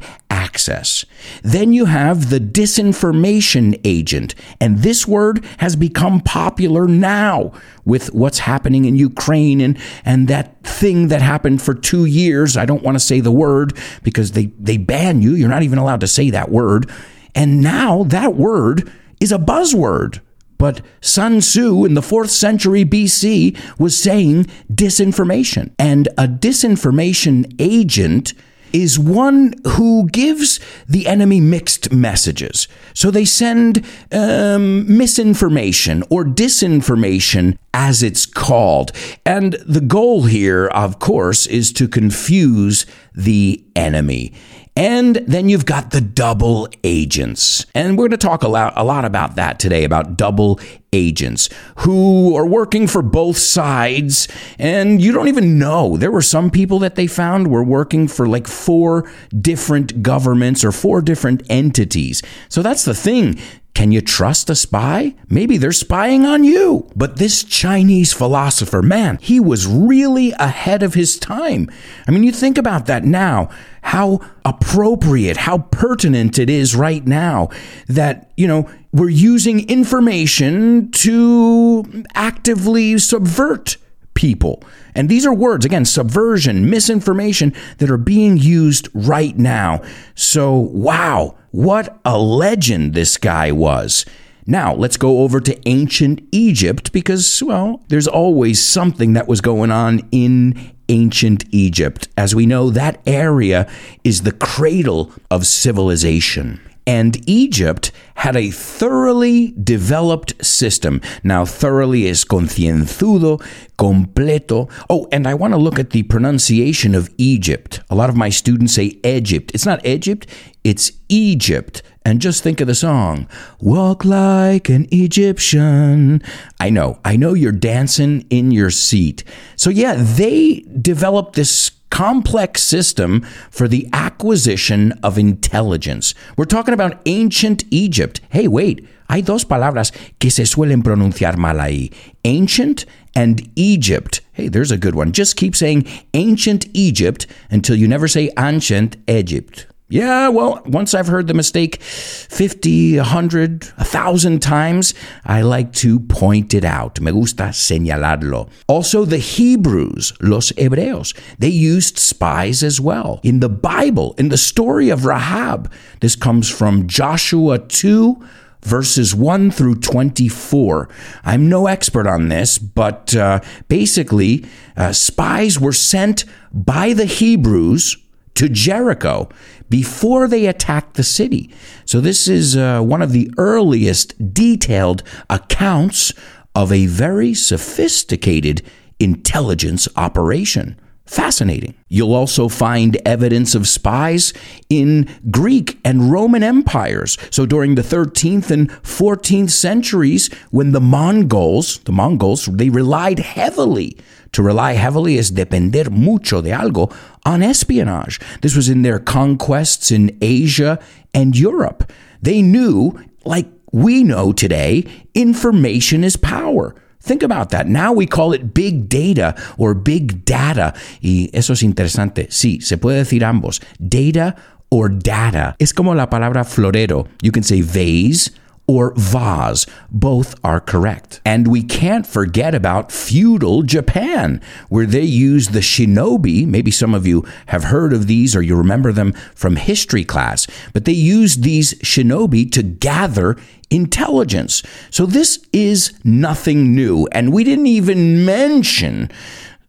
access. 0.51 1.05
Then 1.43 1.71
you 1.71 1.85
have 1.85 2.29
the 2.29 2.39
disinformation 2.39 3.79
agent, 3.85 4.35
and 4.59 4.79
this 4.79 5.07
word 5.07 5.45
has 5.59 5.77
become 5.77 6.19
popular 6.19 6.87
now 6.89 7.53
with 7.85 8.13
what's 8.13 8.39
happening 8.39 8.83
in 8.83 8.97
Ukraine 8.97 9.61
and, 9.61 9.77
and 10.03 10.27
that 10.27 10.61
thing 10.63 11.07
that 11.07 11.21
happened 11.21 11.61
for 11.61 11.73
two 11.73 12.03
years. 12.03 12.57
I 12.57 12.65
don't 12.65 12.83
want 12.83 12.95
to 12.95 12.99
say 12.99 13.21
the 13.21 13.31
word 13.31 13.77
because 14.03 14.33
they, 14.33 14.47
they 14.59 14.75
ban 14.75 15.21
you. 15.21 15.35
You're 15.35 15.47
not 15.47 15.63
even 15.63 15.79
allowed 15.79 16.01
to 16.01 16.07
say 16.07 16.29
that 16.31 16.51
word. 16.51 16.89
And 17.33 17.61
now 17.61 18.03
that 18.03 18.35
word 18.35 18.91
is 19.21 19.31
a 19.31 19.39
buzzword. 19.39 20.19
But 20.57 20.81
Sun 20.99 21.39
Tzu 21.39 21.85
in 21.85 21.93
the 21.93 22.03
fourth 22.03 22.29
century 22.29 22.83
BC 22.83 23.57
was 23.79 23.97
saying 23.97 24.47
disinformation. 24.71 25.71
And 25.79 26.07
a 26.17 26.27
disinformation 26.27 27.55
agent 27.57 28.33
is 28.73 28.99
one 28.99 29.53
who 29.67 30.09
gives 30.09 30.59
the 30.87 31.07
enemy 31.07 31.39
mixed 31.41 31.91
messages. 31.91 32.67
So 32.93 33.11
they 33.11 33.25
send 33.25 33.85
um, 34.11 34.85
misinformation 34.97 36.03
or 36.09 36.23
disinformation, 36.25 37.57
as 37.73 38.03
it's 38.03 38.25
called. 38.25 38.91
And 39.25 39.53
the 39.65 39.81
goal 39.81 40.23
here, 40.23 40.67
of 40.67 40.99
course, 40.99 41.47
is 41.47 41.71
to 41.73 41.87
confuse 41.87 42.85
the 43.13 43.63
enemy. 43.75 44.33
And 44.75 45.17
then 45.27 45.49
you've 45.49 45.65
got 45.65 45.91
the 45.91 45.99
double 45.99 46.69
agents. 46.83 47.65
And 47.75 47.97
we're 47.97 48.07
going 48.07 48.11
to 48.11 48.17
talk 48.17 48.43
a 48.43 48.47
lot, 48.47 48.73
a 48.77 48.85
lot 48.85 49.03
about 49.03 49.35
that 49.35 49.59
today, 49.59 49.83
about 49.83 50.15
double 50.15 50.59
agents 50.93 51.49
who 51.79 52.35
are 52.35 52.45
working 52.45 52.87
for 52.87 53.01
both 53.01 53.37
sides. 53.37 54.29
And 54.57 55.01
you 55.01 55.11
don't 55.11 55.27
even 55.27 55.59
know. 55.59 55.97
There 55.97 56.11
were 56.11 56.21
some 56.21 56.49
people 56.49 56.79
that 56.79 56.95
they 56.95 57.07
found 57.07 57.49
were 57.49 57.63
working 57.63 58.07
for 58.07 58.27
like 58.27 58.47
four 58.47 59.11
different 59.39 60.01
governments 60.01 60.63
or 60.63 60.71
four 60.71 61.01
different 61.01 61.43
entities. 61.49 62.21
So 62.47 62.61
that's 62.61 62.85
the 62.85 62.95
thing. 62.95 63.39
Can 63.73 63.91
you 63.91 64.01
trust 64.01 64.49
a 64.49 64.55
spy? 64.55 65.15
Maybe 65.29 65.57
they're 65.57 65.71
spying 65.71 66.25
on 66.25 66.43
you. 66.43 66.89
But 66.95 67.17
this 67.17 67.43
Chinese 67.43 68.11
philosopher, 68.11 68.81
man, 68.81 69.17
he 69.21 69.39
was 69.39 69.65
really 69.65 70.31
ahead 70.33 70.83
of 70.83 70.93
his 70.93 71.17
time. 71.17 71.69
I 72.05 72.11
mean, 72.11 72.23
you 72.23 72.33
think 72.33 72.57
about 72.57 72.85
that 72.87 73.05
now, 73.05 73.49
how 73.83 74.19
appropriate, 74.43 75.37
how 75.37 75.59
pertinent 75.71 76.37
it 76.37 76.49
is 76.49 76.75
right 76.75 77.05
now 77.07 77.49
that, 77.87 78.31
you 78.35 78.47
know, 78.47 78.69
we're 78.91 79.09
using 79.09 79.67
information 79.69 80.91
to 80.91 82.03
actively 82.13 82.97
subvert 82.97 83.77
people. 84.13 84.61
And 84.93 85.07
these 85.07 85.25
are 85.25 85.33
words, 85.33 85.65
again, 85.65 85.85
subversion, 85.85 86.69
misinformation 86.69 87.53
that 87.77 87.89
are 87.89 87.97
being 87.97 88.35
used 88.35 88.89
right 88.93 89.37
now. 89.37 89.81
So, 90.15 90.57
wow, 90.57 91.37
what 91.51 91.99
a 92.03 92.17
legend 92.17 92.93
this 92.93 93.17
guy 93.17 93.51
was. 93.51 94.05
Now, 94.47 94.73
let's 94.73 94.97
go 94.97 95.19
over 95.19 95.39
to 95.39 95.69
ancient 95.69 96.21
Egypt 96.31 96.91
because, 96.91 97.43
well, 97.45 97.83
there's 97.89 98.07
always 98.07 98.61
something 98.61 99.13
that 99.13 99.27
was 99.27 99.39
going 99.39 99.69
on 99.71 100.01
in 100.11 100.73
ancient 100.89 101.45
Egypt. 101.51 102.07
As 102.17 102.33
we 102.33 102.45
know, 102.45 102.69
that 102.71 103.01
area 103.05 103.69
is 104.03 104.23
the 104.23 104.31
cradle 104.31 105.11
of 105.29 105.45
civilization. 105.45 106.59
and 106.87 107.27
Egypt 107.29 107.91
had 108.15 108.35
a 108.35 108.51
thoroughly 108.51 109.53
developed 109.63 110.43
system. 110.43 111.01
Now, 111.23 111.45
thoroughly 111.45 112.05
is 112.05 112.25
concienzudo, 112.25 113.41
completo. 113.77 114.69
Oh, 114.89 115.07
and 115.11 115.27
I 115.27 115.33
want 115.33 115.53
to 115.53 115.59
look 115.59 115.79
at 115.79 115.91
the 115.91 116.03
pronunciation 116.03 116.95
of 116.95 117.09
Egypt. 117.17 117.81
A 117.89 117.95
lot 117.95 118.09
of 118.09 118.15
my 118.15 118.29
students 118.29 118.73
say 118.73 118.99
Egypt. 119.03 119.51
It's 119.53 119.65
not 119.65 119.85
Egypt, 119.85 120.27
it's 120.63 120.91
Egypt. 121.09 121.81
And 122.03 122.19
just 122.19 122.41
think 122.41 122.59
of 122.61 122.67
the 122.67 122.73
song, 122.73 123.27
Walk 123.59 124.03
Like 124.03 124.69
an 124.69 124.87
Egyptian. 124.91 126.23
I 126.59 126.71
know, 126.71 126.99
I 127.05 127.15
know 127.15 127.35
you're 127.35 127.51
dancing 127.51 128.25
in 128.31 128.49
your 128.49 128.71
seat. 128.71 129.23
So, 129.55 129.69
yeah, 129.69 129.95
they 129.95 130.65
developed 130.81 131.35
this 131.35 131.71
complex 131.91 132.63
system 132.63 133.21
for 133.51 133.67
the 133.67 133.87
acquisition 133.93 134.93
of 135.03 135.19
intelligence. 135.19 136.15
We're 136.35 136.45
talking 136.45 136.73
about 136.73 136.99
ancient 137.05 137.65
Egypt. 137.69 138.21
Hey, 138.29 138.47
wait, 138.47 138.87
hay 139.09 139.21
dos 139.21 139.45
palabras 139.45 139.91
que 140.19 140.31
se 140.31 140.43
suelen 140.43 140.81
pronunciar 140.81 141.37
mal 141.37 141.57
ahí 141.57 141.93
ancient 142.23 142.85
and 143.13 143.47
Egypt. 143.55 144.21
Hey, 144.33 144.47
there's 144.47 144.71
a 144.71 144.77
good 144.77 144.95
one. 144.95 145.11
Just 145.11 145.35
keep 145.35 145.55
saying 145.55 145.85
ancient 146.15 146.65
Egypt 146.73 147.27
until 147.51 147.75
you 147.75 147.87
never 147.87 148.07
say 148.07 148.31
ancient 148.39 148.97
Egypt. 149.07 149.67
Yeah, 149.91 150.29
well, 150.29 150.61
once 150.65 150.93
I've 150.93 151.07
heard 151.07 151.27
the 151.27 151.33
mistake 151.33 151.81
50, 151.83 152.95
100, 152.95 153.65
1,000 153.75 154.41
times, 154.41 154.93
I 155.25 155.41
like 155.41 155.73
to 155.73 155.99
point 155.99 156.53
it 156.53 156.63
out. 156.63 157.01
Me 157.01 157.11
gusta 157.11 157.51
señalarlo. 157.51 158.49
Also, 158.67 159.03
the 159.03 159.17
Hebrews, 159.17 160.13
los 160.21 160.53
hebreos, 160.53 161.13
they 161.39 161.49
used 161.49 161.99
spies 161.99 162.63
as 162.63 162.79
well. 162.79 163.19
In 163.21 163.41
the 163.41 163.49
Bible, 163.49 164.15
in 164.17 164.29
the 164.29 164.37
story 164.37 164.87
of 164.89 165.03
Rahab, 165.03 165.69
this 165.99 166.15
comes 166.15 166.49
from 166.49 166.87
Joshua 166.87 167.59
2, 167.59 168.17
verses 168.61 169.13
1 169.13 169.51
through 169.51 169.75
24. 169.75 170.87
I'm 171.25 171.49
no 171.49 171.67
expert 171.67 172.07
on 172.07 172.29
this, 172.29 172.57
but 172.57 173.13
uh, 173.13 173.41
basically, 173.67 174.45
uh, 174.77 174.93
spies 174.93 175.59
were 175.59 175.73
sent 175.73 176.23
by 176.53 176.93
the 176.93 177.03
Hebrews 177.03 177.97
to 178.35 178.49
Jericho 178.49 179.29
before 179.69 180.27
they 180.27 180.45
attacked 180.45 180.95
the 180.95 181.03
city. 181.03 181.53
So, 181.85 182.01
this 182.01 182.27
is 182.27 182.57
uh, 182.57 182.81
one 182.81 183.01
of 183.01 183.11
the 183.11 183.31
earliest 183.37 184.33
detailed 184.33 185.03
accounts 185.29 186.13
of 186.55 186.71
a 186.71 186.85
very 186.85 187.33
sophisticated 187.33 188.61
intelligence 188.99 189.87
operation. 189.95 190.79
Fascinating. 191.05 191.73
You'll 191.89 192.13
also 192.13 192.47
find 192.47 192.95
evidence 193.05 193.53
of 193.53 193.67
spies 193.67 194.31
in 194.69 195.09
Greek 195.29 195.77
and 195.83 196.09
Roman 196.09 196.41
empires. 196.41 197.17
So 197.31 197.45
during 197.45 197.75
the 197.75 197.81
13th 197.81 198.49
and 198.49 198.69
14th 198.83 199.49
centuries, 199.49 200.31
when 200.51 200.71
the 200.71 200.79
Mongols, 200.79 201.79
the 201.79 201.91
Mongols, 201.91 202.45
they 202.45 202.69
relied 202.69 203.19
heavily 203.19 203.97
to 204.33 204.41
rely 204.41 204.73
heavily 204.73 205.17
is 205.17 205.31
depender 205.31 205.89
mucho 205.89 206.41
de 206.41 206.51
algo 206.51 206.91
on 207.25 207.41
espionage. 207.41 208.19
This 208.41 208.55
was 208.55 208.69
in 208.69 208.81
their 208.81 208.99
conquests 208.99 209.91
in 209.91 210.17
Asia 210.21 210.79
and 211.13 211.35
Europe. 211.35 211.91
They 212.21 212.41
knew, 212.41 212.99
like 213.25 213.47
we 213.71 214.03
know 214.03 214.31
today, 214.31 214.85
information 215.13 216.03
is 216.03 216.17
power. 216.17 216.75
Think 217.01 217.23
about 217.23 217.49
that. 217.49 217.67
Now 217.67 217.93
we 217.93 218.05
call 218.05 218.31
it 218.31 218.53
big 218.53 218.87
data 218.87 219.35
or 219.57 219.73
big 219.73 220.23
data. 220.23 220.73
Y 221.01 221.29
eso 221.33 221.53
es 221.53 221.63
interesante. 221.63 222.27
Sí, 222.29 222.61
se 222.61 222.77
puede 222.77 222.99
decir 222.99 223.23
ambos. 223.23 223.59
Data 223.79 224.35
or 224.69 224.89
data. 224.89 225.55
Es 225.59 225.73
como 225.73 225.95
la 225.95 226.09
palabra 226.09 226.43
florero. 226.43 227.07
You 227.21 227.31
can 227.31 227.43
say 227.43 227.61
vase 227.61 228.29
or 228.71 228.93
vase. 228.95 229.65
Both 229.91 230.35
are 230.43 230.61
correct. 230.61 231.19
And 231.25 231.47
we 231.47 231.61
can't 231.61 232.07
forget 232.07 232.55
about 232.55 232.91
feudal 232.91 233.63
Japan, 233.63 234.41
where 234.69 234.85
they 234.85 235.03
used 235.03 235.51
the 235.51 235.59
shinobi. 235.59 236.47
Maybe 236.47 236.71
some 236.71 236.93
of 236.93 237.05
you 237.05 237.25
have 237.47 237.65
heard 237.65 237.91
of 237.91 238.07
these 238.07 238.35
or 238.35 238.41
you 238.41 238.55
remember 238.55 238.93
them 238.93 239.11
from 239.35 239.57
history 239.57 240.05
class, 240.05 240.47
but 240.73 240.85
they 240.85 240.93
used 240.93 241.43
these 241.43 241.73
shinobi 241.79 242.49
to 242.51 242.63
gather 242.63 243.35
intelligence. 243.69 244.63
So 244.89 245.05
this 245.05 245.45
is 245.51 245.93
nothing 246.03 246.73
new. 246.73 247.07
And 247.11 247.33
we 247.33 247.43
didn't 247.43 247.67
even 247.67 248.25
mention 248.25 249.09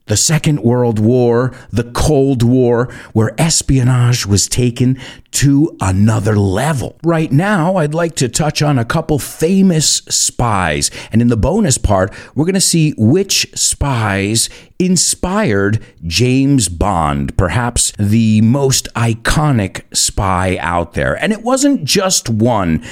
the 0.07 0.17
Second 0.17 0.61
World 0.63 0.99
War, 0.99 1.55
the 1.71 1.91
Cold 1.93 2.43
War, 2.43 2.93
where 3.13 3.41
espionage 3.41 4.27
was 4.27 4.49
taken 4.49 4.99
to 5.33 5.77
another 5.81 6.37
level. 6.37 6.99
Right 7.03 7.31
now, 7.31 7.77
I'd 7.77 7.95
like 7.95 8.15
to 8.17 8.29
touch 8.29 8.63
on 8.63 8.79
a 8.79 8.85
couple 8.85 9.19
famous 9.19 9.97
spies. 10.09 10.91
And 11.11 11.23
in 11.23 11.29
the 11.29 11.37
bonus 11.37 11.79
part, 11.79 12.13
we're 12.35 12.45
going 12.45 12.55
to 12.55 12.61
see 12.61 12.95
which 12.99 13.47
spies 13.55 14.49
inspired 14.79 15.83
James 16.05 16.69
Bond, 16.69 17.37
perhaps 17.39 17.93
the 17.99 18.41
most 18.41 18.93
iconic 18.95 19.83
spy 19.97 20.57
out 20.59 20.95
there. 20.95 21.15
And 21.15 21.33
it 21.33 21.43
wasn't 21.43 21.85
just 21.85 22.29
one 22.29 22.85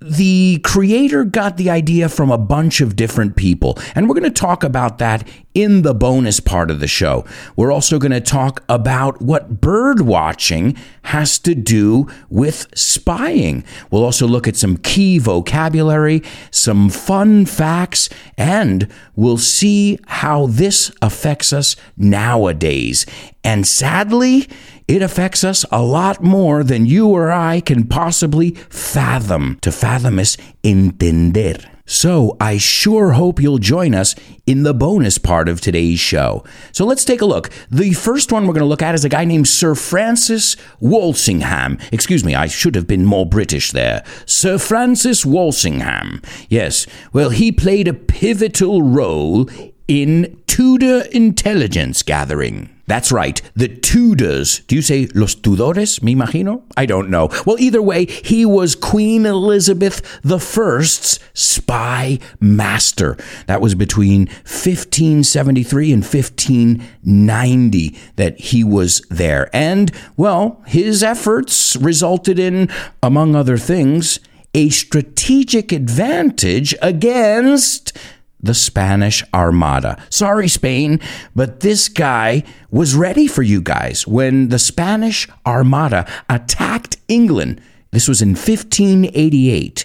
the 0.00 0.60
creator 0.62 1.24
got 1.24 1.56
the 1.56 1.70
idea 1.70 2.08
from 2.08 2.30
a 2.30 2.38
bunch 2.38 2.80
of 2.80 2.94
different 2.94 3.34
people, 3.34 3.76
and 3.94 4.08
we're 4.08 4.14
going 4.14 4.22
to 4.22 4.30
talk 4.30 4.62
about 4.62 4.98
that 4.98 5.26
in 5.54 5.82
the 5.82 5.94
bonus 5.94 6.38
part 6.38 6.70
of 6.70 6.78
the 6.78 6.86
show. 6.86 7.24
We're 7.56 7.72
also 7.72 7.98
going 7.98 8.12
to 8.12 8.20
talk 8.20 8.62
about 8.68 9.20
what 9.20 9.60
bird 9.60 10.02
watching 10.02 10.76
has 11.02 11.40
to 11.40 11.54
do 11.54 12.06
with 12.28 12.68
spying. 12.78 13.64
We'll 13.90 14.04
also 14.04 14.28
look 14.28 14.46
at 14.46 14.56
some 14.56 14.76
key 14.76 15.18
vocabulary, 15.18 16.22
some 16.52 16.90
fun 16.90 17.44
facts, 17.44 18.08
and 18.36 18.88
we'll 19.16 19.38
see 19.38 19.98
how 20.06 20.46
this 20.46 20.92
affects 21.02 21.52
us 21.52 21.74
nowadays. 21.96 23.04
And 23.42 23.66
sadly, 23.66 24.48
it 24.88 25.02
affects 25.02 25.44
us 25.44 25.64
a 25.70 25.82
lot 25.82 26.22
more 26.22 26.64
than 26.64 26.86
you 26.86 27.08
or 27.08 27.30
I 27.30 27.60
can 27.60 27.86
possibly 27.86 28.52
fathom. 28.70 29.58
To 29.60 29.70
fathom 29.70 30.18
is 30.18 30.38
entender. 30.64 31.58
So 31.84 32.36
I 32.38 32.58
sure 32.58 33.12
hope 33.12 33.40
you'll 33.40 33.58
join 33.58 33.94
us 33.94 34.14
in 34.46 34.62
the 34.62 34.74
bonus 34.74 35.16
part 35.16 35.48
of 35.48 35.60
today's 35.60 35.98
show. 35.98 36.44
So 36.70 36.84
let's 36.84 37.04
take 37.04 37.22
a 37.22 37.26
look. 37.26 37.48
The 37.70 37.94
first 37.94 38.30
one 38.30 38.46
we're 38.46 38.52
going 38.52 38.60
to 38.60 38.68
look 38.68 38.82
at 38.82 38.94
is 38.94 39.06
a 39.06 39.08
guy 39.08 39.24
named 39.24 39.48
Sir 39.48 39.74
Francis 39.74 40.54
Walsingham. 40.80 41.78
Excuse 41.90 42.24
me, 42.24 42.34
I 42.34 42.46
should 42.46 42.74
have 42.74 42.86
been 42.86 43.06
more 43.06 43.24
British 43.24 43.72
there. 43.72 44.04
Sir 44.26 44.58
Francis 44.58 45.24
Walsingham. 45.24 46.20
Yes, 46.50 46.86
well, 47.14 47.30
he 47.30 47.50
played 47.52 47.88
a 47.88 47.94
pivotal 47.94 48.82
role 48.82 49.48
in 49.88 50.40
Tudor 50.46 51.06
intelligence 51.12 52.02
gathering. 52.02 52.68
That's 52.86 53.12
right, 53.12 53.40
the 53.54 53.68
Tudors. 53.68 54.60
Do 54.60 54.74
you 54.74 54.80
say 54.80 55.08
los 55.14 55.34
Tudores, 55.34 56.02
me 56.02 56.14
imagino? 56.14 56.62
I 56.74 56.86
don't 56.86 57.10
know. 57.10 57.28
Well, 57.44 57.58
either 57.58 57.82
way, 57.82 58.06
he 58.06 58.46
was 58.46 58.74
Queen 58.74 59.26
Elizabeth 59.26 60.20
I's 60.24 61.20
spy 61.34 62.18
master. 62.40 63.18
That 63.46 63.60
was 63.60 63.74
between 63.74 64.28
1573 64.44 65.92
and 65.92 66.02
1590 66.02 67.98
that 68.16 68.40
he 68.40 68.64
was 68.64 69.00
there. 69.10 69.50
And, 69.52 69.92
well, 70.16 70.62
his 70.66 71.02
efforts 71.02 71.76
resulted 71.76 72.38
in, 72.38 72.70
among 73.02 73.36
other 73.36 73.58
things, 73.58 74.18
a 74.54 74.70
strategic 74.70 75.72
advantage 75.72 76.74
against 76.80 77.92
the 78.40 78.54
Spanish 78.54 79.24
Armada. 79.34 80.00
Sorry, 80.10 80.48
Spain, 80.48 81.00
but 81.34 81.60
this 81.60 81.88
guy 81.88 82.44
was 82.70 82.94
ready 82.94 83.26
for 83.26 83.42
you 83.42 83.60
guys 83.60 84.06
when 84.06 84.48
the 84.48 84.58
Spanish 84.58 85.28
Armada 85.46 86.08
attacked 86.28 86.96
England. 87.08 87.60
This 87.90 88.08
was 88.08 88.22
in 88.22 88.30
1588. 88.30 89.84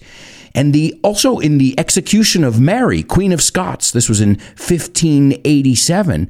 And 0.56 0.72
the 0.72 0.94
also 1.04 1.40
in 1.40 1.58
the 1.58 1.74
execution 1.80 2.44
of 2.44 2.60
Mary, 2.60 3.02
Queen 3.02 3.32
of 3.32 3.42
Scots, 3.42 3.90
this 3.92 4.08
was 4.08 4.22
in 4.22 4.36
1587. 4.36 6.30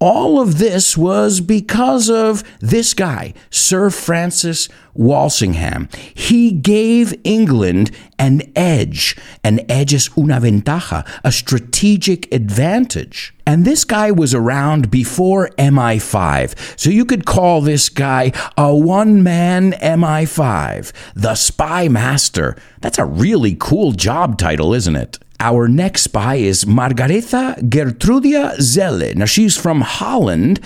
All 0.00 0.40
of 0.40 0.58
this 0.58 0.96
was 0.96 1.40
because 1.40 2.10
of 2.10 2.42
this 2.60 2.94
guy, 2.94 3.32
Sir 3.48 3.90
Francis 3.90 4.68
Walsingham. 4.92 5.88
He 6.14 6.50
gave 6.50 7.14
England 7.24 7.90
an 8.18 8.42
edge. 8.56 9.16
An 9.42 9.60
edge 9.68 9.94
is 9.94 10.10
una 10.16 10.40
ventaja, 10.40 11.04
a 11.22 11.30
strategic 11.30 12.32
advantage. 12.34 13.34
And 13.46 13.64
this 13.64 13.84
guy 13.84 14.10
was 14.10 14.34
around 14.34 14.90
before 14.90 15.50
MI5. 15.58 16.78
So 16.78 16.90
you 16.90 17.04
could 17.04 17.24
call 17.24 17.60
this 17.60 17.88
guy 17.88 18.32
a 18.56 18.74
one 18.74 19.22
man 19.22 19.72
MI5, 19.72 20.92
the 21.14 21.34
spy 21.34 21.88
master. 21.88 22.56
That's 22.80 22.98
a 22.98 23.04
really 23.04 23.56
cool 23.58 23.92
job 23.92 24.38
title, 24.38 24.74
isn't 24.74 24.96
it? 24.96 25.18
Our 25.44 25.68
next 25.68 26.04
spy 26.04 26.36
is 26.36 26.64
Margaretha 26.64 27.56
Geertruida 27.68 28.56
Zelle. 28.60 29.14
Now, 29.14 29.26
she's 29.26 29.58
from 29.58 29.82
Holland, 29.82 30.58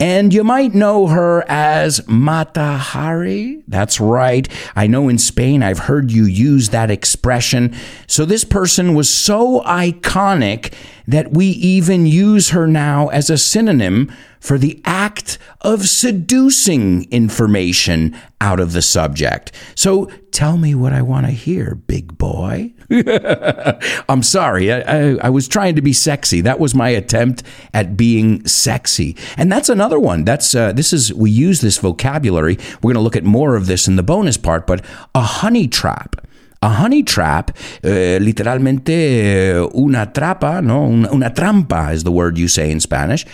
and 0.00 0.32
you 0.32 0.42
might 0.42 0.74
know 0.74 1.08
her 1.08 1.44
as 1.50 2.08
Mata 2.08 2.78
Hari. 2.78 3.62
That's 3.68 4.00
right. 4.00 4.48
I 4.74 4.86
know 4.86 5.10
in 5.10 5.18
Spain 5.18 5.62
I've 5.62 5.80
heard 5.80 6.10
you 6.10 6.24
use 6.24 6.70
that 6.70 6.90
expression. 6.90 7.74
So 8.06 8.24
this 8.24 8.42
person 8.42 8.94
was 8.94 9.12
so 9.12 9.60
iconic 9.64 10.72
that 11.06 11.32
we 11.32 11.48
even 11.48 12.06
use 12.06 12.50
her 12.50 12.66
now 12.66 13.08
as 13.08 13.28
a 13.28 13.36
synonym 13.36 14.10
for 14.40 14.56
the 14.56 14.80
act 14.86 15.36
of 15.60 15.88
seducing 15.88 17.04
information 17.10 18.16
out 18.40 18.60
of 18.60 18.72
the 18.72 18.82
subject. 18.82 19.52
So 19.74 20.10
tell 20.30 20.56
me 20.56 20.74
what 20.74 20.92
I 20.92 21.02
want 21.02 21.26
to 21.26 21.32
hear, 21.32 21.74
big 21.74 22.16
boy. 22.18 22.72
I'm 24.08 24.22
sorry. 24.22 24.70
I, 24.70 24.80
I, 24.80 25.16
I, 25.22 25.30
was 25.30 25.48
trying 25.48 25.76
to 25.76 25.82
be 25.82 25.92
sexy. 25.92 26.40
That 26.42 26.60
was 26.60 26.74
my 26.74 26.90
attempt 26.90 27.42
at 27.72 27.96
being 27.96 28.46
sexy. 28.46 29.16
And 29.36 29.50
that's 29.50 29.68
another 29.68 29.98
one. 29.98 30.24
That's 30.24 30.54
uh, 30.54 30.72
this 30.72 30.92
is 30.92 31.12
we 31.14 31.30
use 31.30 31.60
this 31.60 31.78
vocabulary. 31.78 32.58
We're 32.82 32.92
going 32.92 32.94
to 32.96 33.00
look 33.00 33.16
at 33.16 33.24
more 33.24 33.56
of 33.56 33.66
this 33.66 33.88
in 33.88 33.96
the 33.96 34.02
bonus 34.02 34.36
part. 34.36 34.66
But 34.66 34.84
a 35.14 35.22
honey 35.22 35.68
trap. 35.68 36.16
A 36.64 36.68
honey 36.68 37.02
trap, 37.02 37.50
uh, 37.82 38.20
literalmente 38.20 39.56
uh, 39.56 39.68
una 39.74 40.06
trapa, 40.06 40.62
no, 40.62 40.84
una, 40.84 41.12
una 41.12 41.30
trampa 41.30 41.92
is 41.92 42.04
the 42.04 42.12
word 42.12 42.38
you 42.38 42.46
say 42.46 42.70
in 42.70 42.78
Spanish 42.78 43.26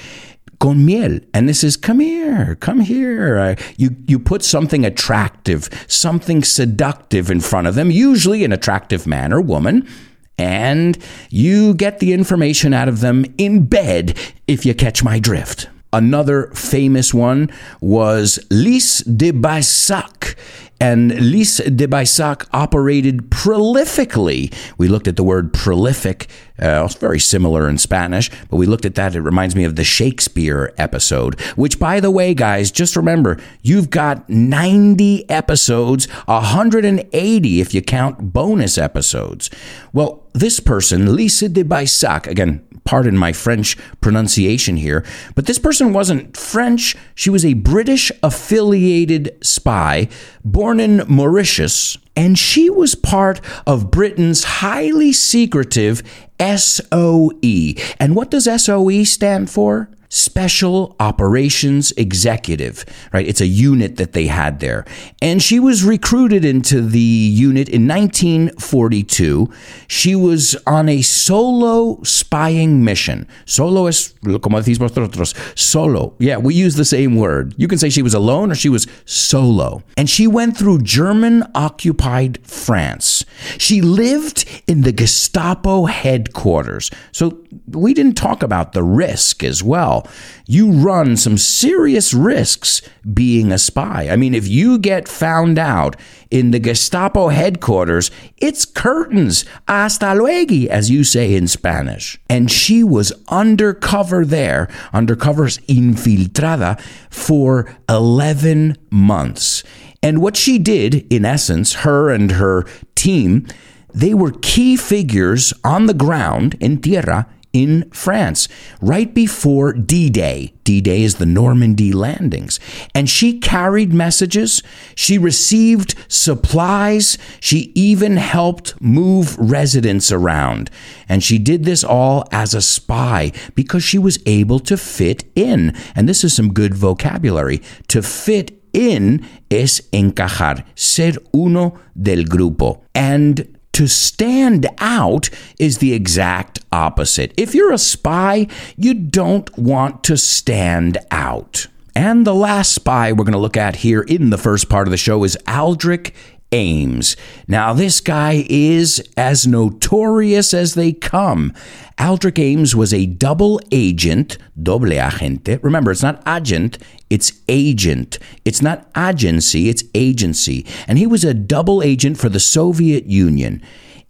con 0.58 0.84
miel. 0.84 1.20
And 1.32 1.48
this 1.48 1.62
is, 1.62 1.76
come 1.76 2.00
here, 2.00 2.56
come 2.56 2.80
here. 2.80 3.38
Uh, 3.38 3.54
you, 3.76 3.96
you 4.06 4.18
put 4.18 4.42
something 4.42 4.84
attractive, 4.84 5.68
something 5.86 6.42
seductive 6.42 7.30
in 7.30 7.40
front 7.40 7.66
of 7.66 7.74
them, 7.74 7.90
usually 7.90 8.44
an 8.44 8.52
attractive 8.52 9.06
man 9.06 9.32
or 9.32 9.40
woman, 9.40 9.88
and 10.36 10.98
you 11.30 11.74
get 11.74 11.98
the 11.98 12.12
information 12.12 12.72
out 12.72 12.88
of 12.88 13.00
them 13.00 13.24
in 13.38 13.66
bed, 13.66 14.16
if 14.46 14.64
you 14.64 14.74
catch 14.74 15.02
my 15.02 15.18
drift. 15.18 15.68
Another 15.92 16.48
famous 16.48 17.14
one 17.14 17.50
was 17.80 18.38
Lise 18.50 18.98
de 18.98 19.32
Baissac 19.32 20.36
and 20.80 21.18
Lise 21.18 21.58
de 21.58 21.86
Baissac 21.86 22.46
operated 22.52 23.30
prolifically. 23.30 24.52
We 24.76 24.86
looked 24.86 25.08
at 25.08 25.16
the 25.16 25.24
word 25.24 25.52
prolific. 25.52 26.28
Uh, 26.60 26.84
it's 26.84 26.94
very 26.94 27.20
similar 27.20 27.68
in 27.68 27.78
Spanish, 27.78 28.30
but 28.50 28.56
we 28.56 28.66
looked 28.66 28.84
at 28.84 28.94
that. 28.96 29.14
It 29.14 29.20
reminds 29.20 29.54
me 29.54 29.64
of 29.64 29.76
the 29.76 29.84
Shakespeare 29.84 30.72
episode, 30.76 31.40
which, 31.56 31.78
by 31.78 32.00
the 32.00 32.10
way, 32.10 32.34
guys, 32.34 32.70
just 32.70 32.96
remember 32.96 33.38
you've 33.62 33.90
got 33.90 34.28
90 34.28 35.28
episodes, 35.30 36.06
180 36.26 37.60
if 37.60 37.74
you 37.74 37.82
count 37.82 38.32
bonus 38.32 38.76
episodes. 38.78 39.50
Well, 39.92 40.24
this 40.32 40.60
person, 40.60 41.14
Lisa 41.14 41.48
de 41.48 41.64
Baissac, 41.64 42.26
again, 42.26 42.64
pardon 42.84 43.16
my 43.18 43.32
French 43.32 43.76
pronunciation 44.00 44.76
here, 44.78 45.04
but 45.34 45.46
this 45.46 45.58
person 45.58 45.92
wasn't 45.92 46.36
French. 46.36 46.96
She 47.14 47.28
was 47.28 47.44
a 47.44 47.54
British 47.54 48.10
affiliated 48.22 49.36
spy 49.42 50.08
born 50.44 50.80
in 50.80 51.04
Mauritius, 51.06 51.98
and 52.18 52.36
she 52.36 52.68
was 52.68 52.96
part 52.96 53.40
of 53.64 53.92
Britain's 53.92 54.42
highly 54.42 55.12
secretive 55.12 56.02
SOE. 56.40 57.74
And 58.00 58.16
what 58.16 58.32
does 58.32 58.48
SOE 58.62 59.04
stand 59.04 59.48
for? 59.48 59.88
Special 60.10 60.96
Operations 61.00 61.92
Executive, 61.92 62.84
right? 63.12 63.26
It's 63.26 63.40
a 63.40 63.46
unit 63.46 63.96
that 63.96 64.12
they 64.12 64.26
had 64.26 64.60
there. 64.60 64.84
And 65.20 65.42
she 65.42 65.60
was 65.60 65.84
recruited 65.84 66.44
into 66.44 66.80
the 66.80 66.98
unit 66.98 67.68
in 67.68 67.86
1942. 67.86 69.52
She 69.86 70.14
was 70.14 70.56
on 70.66 70.88
a 70.88 71.02
solo 71.02 72.02
spying 72.04 72.84
mission. 72.84 73.26
Solo 73.44 73.86
es, 73.86 74.14
como 74.22 74.60
decís 74.60 74.78
vosotros, 74.78 75.34
solo. 75.54 76.14
Yeah, 76.18 76.38
we 76.38 76.54
use 76.54 76.76
the 76.76 76.84
same 76.84 77.16
word. 77.16 77.54
You 77.58 77.68
can 77.68 77.78
say 77.78 77.90
she 77.90 78.02
was 78.02 78.14
alone 78.14 78.50
or 78.50 78.54
she 78.54 78.68
was 78.68 78.86
solo. 79.04 79.82
And 79.96 80.08
she 80.08 80.26
went 80.26 80.56
through 80.56 80.82
German 80.82 81.44
occupied 81.54 82.38
France. 82.46 83.24
She 83.58 83.80
lived 83.82 84.44
in 84.66 84.82
the 84.82 84.92
Gestapo 84.92 85.84
headquarters. 85.84 86.90
So 87.12 87.38
we 87.66 87.94
didn't 87.94 88.14
talk 88.14 88.42
about 88.42 88.72
the 88.72 88.82
risk 88.82 89.44
as 89.44 89.62
well. 89.62 89.97
You 90.46 90.70
run 90.72 91.16
some 91.16 91.38
serious 91.38 92.12
risks 92.12 92.82
being 93.12 93.52
a 93.52 93.58
spy. 93.58 94.08
I 94.10 94.16
mean, 94.16 94.34
if 94.34 94.46
you 94.48 94.78
get 94.78 95.08
found 95.08 95.58
out 95.58 95.96
in 96.30 96.50
the 96.50 96.58
Gestapo 96.58 97.28
headquarters, 97.28 98.10
it's 98.36 98.64
curtains, 98.64 99.44
hasta 99.66 100.14
luego, 100.14 100.68
as 100.70 100.90
you 100.90 101.04
say 101.04 101.34
in 101.34 101.48
Spanish. 101.48 102.18
And 102.28 102.50
she 102.50 102.84
was 102.84 103.12
undercover 103.28 104.24
there, 104.24 104.68
undercover 104.92 105.44
infiltrada, 105.46 106.80
for 107.10 107.74
11 107.88 108.76
months. 108.90 109.64
And 110.02 110.22
what 110.22 110.36
she 110.36 110.58
did, 110.58 111.06
in 111.12 111.24
essence, 111.24 111.74
her 111.74 112.10
and 112.10 112.32
her 112.32 112.64
team, 112.94 113.46
they 113.92 114.14
were 114.14 114.32
key 114.42 114.76
figures 114.76 115.52
on 115.64 115.86
the 115.86 115.94
ground 115.94 116.56
in 116.60 116.80
tierra 116.80 117.26
in 117.52 117.90
France 117.90 118.48
right 118.80 119.12
before 119.14 119.72
D 119.72 120.10
Day. 120.10 120.54
D 120.64 120.80
Day 120.80 121.02
is 121.02 121.16
the 121.16 121.26
Normandy 121.26 121.92
landings. 121.92 122.60
And 122.94 123.08
she 123.08 123.38
carried 123.38 123.92
messages, 123.92 124.62
she 124.94 125.18
received 125.18 125.94
supplies, 126.08 127.16
she 127.40 127.72
even 127.74 128.16
helped 128.16 128.80
move 128.80 129.36
residents 129.38 130.12
around. 130.12 130.70
And 131.08 131.24
she 131.24 131.38
did 131.38 131.64
this 131.64 131.82
all 131.82 132.24
as 132.32 132.54
a 132.54 132.62
spy 132.62 133.32
because 133.54 133.82
she 133.82 133.98
was 133.98 134.18
able 134.26 134.60
to 134.60 134.76
fit 134.76 135.24
in. 135.34 135.74
And 135.94 136.08
this 136.08 136.24
is 136.24 136.34
some 136.34 136.52
good 136.52 136.74
vocabulary. 136.74 137.62
To 137.88 138.02
fit 138.02 138.58
in 138.72 139.26
es 139.50 139.80
encajar, 139.92 140.64
ser 140.74 141.14
uno 141.34 141.78
del 142.00 142.24
grupo. 142.24 142.82
And 142.94 143.57
to 143.78 143.86
stand 143.86 144.66
out 144.78 145.30
is 145.60 145.78
the 145.78 145.94
exact 145.94 146.58
opposite. 146.72 147.32
If 147.36 147.54
you're 147.54 147.72
a 147.72 147.78
spy, 147.78 148.48
you 148.76 148.92
don't 148.92 149.56
want 149.56 150.02
to 150.02 150.16
stand 150.16 150.98
out. 151.12 151.68
And 151.94 152.26
the 152.26 152.34
last 152.34 152.74
spy 152.74 153.12
we're 153.12 153.22
going 153.22 153.34
to 153.34 153.38
look 153.38 153.56
at 153.56 153.76
here 153.76 154.00
in 154.00 154.30
the 154.30 154.36
first 154.36 154.68
part 154.68 154.88
of 154.88 154.90
the 154.90 154.96
show 154.96 155.22
is 155.22 155.38
Aldrich 155.46 156.12
Ames. 156.50 157.14
Now, 157.46 157.72
this 157.72 158.00
guy 158.00 158.44
is 158.48 159.00
as 159.16 159.46
notorious 159.46 160.52
as 160.52 160.74
they 160.74 160.92
come. 160.92 161.52
Aldrich 162.00 162.40
Ames 162.40 162.74
was 162.74 162.92
a 162.92 163.06
double 163.06 163.60
agent, 163.70 164.38
doble 164.60 164.88
agente. 164.88 165.62
Remember, 165.62 165.92
it's 165.92 166.02
not 166.02 166.20
agent, 166.26 166.78
it's 167.10 167.32
agent. 167.48 168.18
It's 168.44 168.62
not 168.62 168.88
agency, 168.96 169.68
it's 169.68 169.84
agency. 169.94 170.66
And 170.86 170.98
he 170.98 171.06
was 171.06 171.24
a 171.24 171.34
double 171.34 171.82
agent 171.82 172.18
for 172.18 172.28
the 172.28 172.40
Soviet 172.40 173.06
Union. 173.06 173.62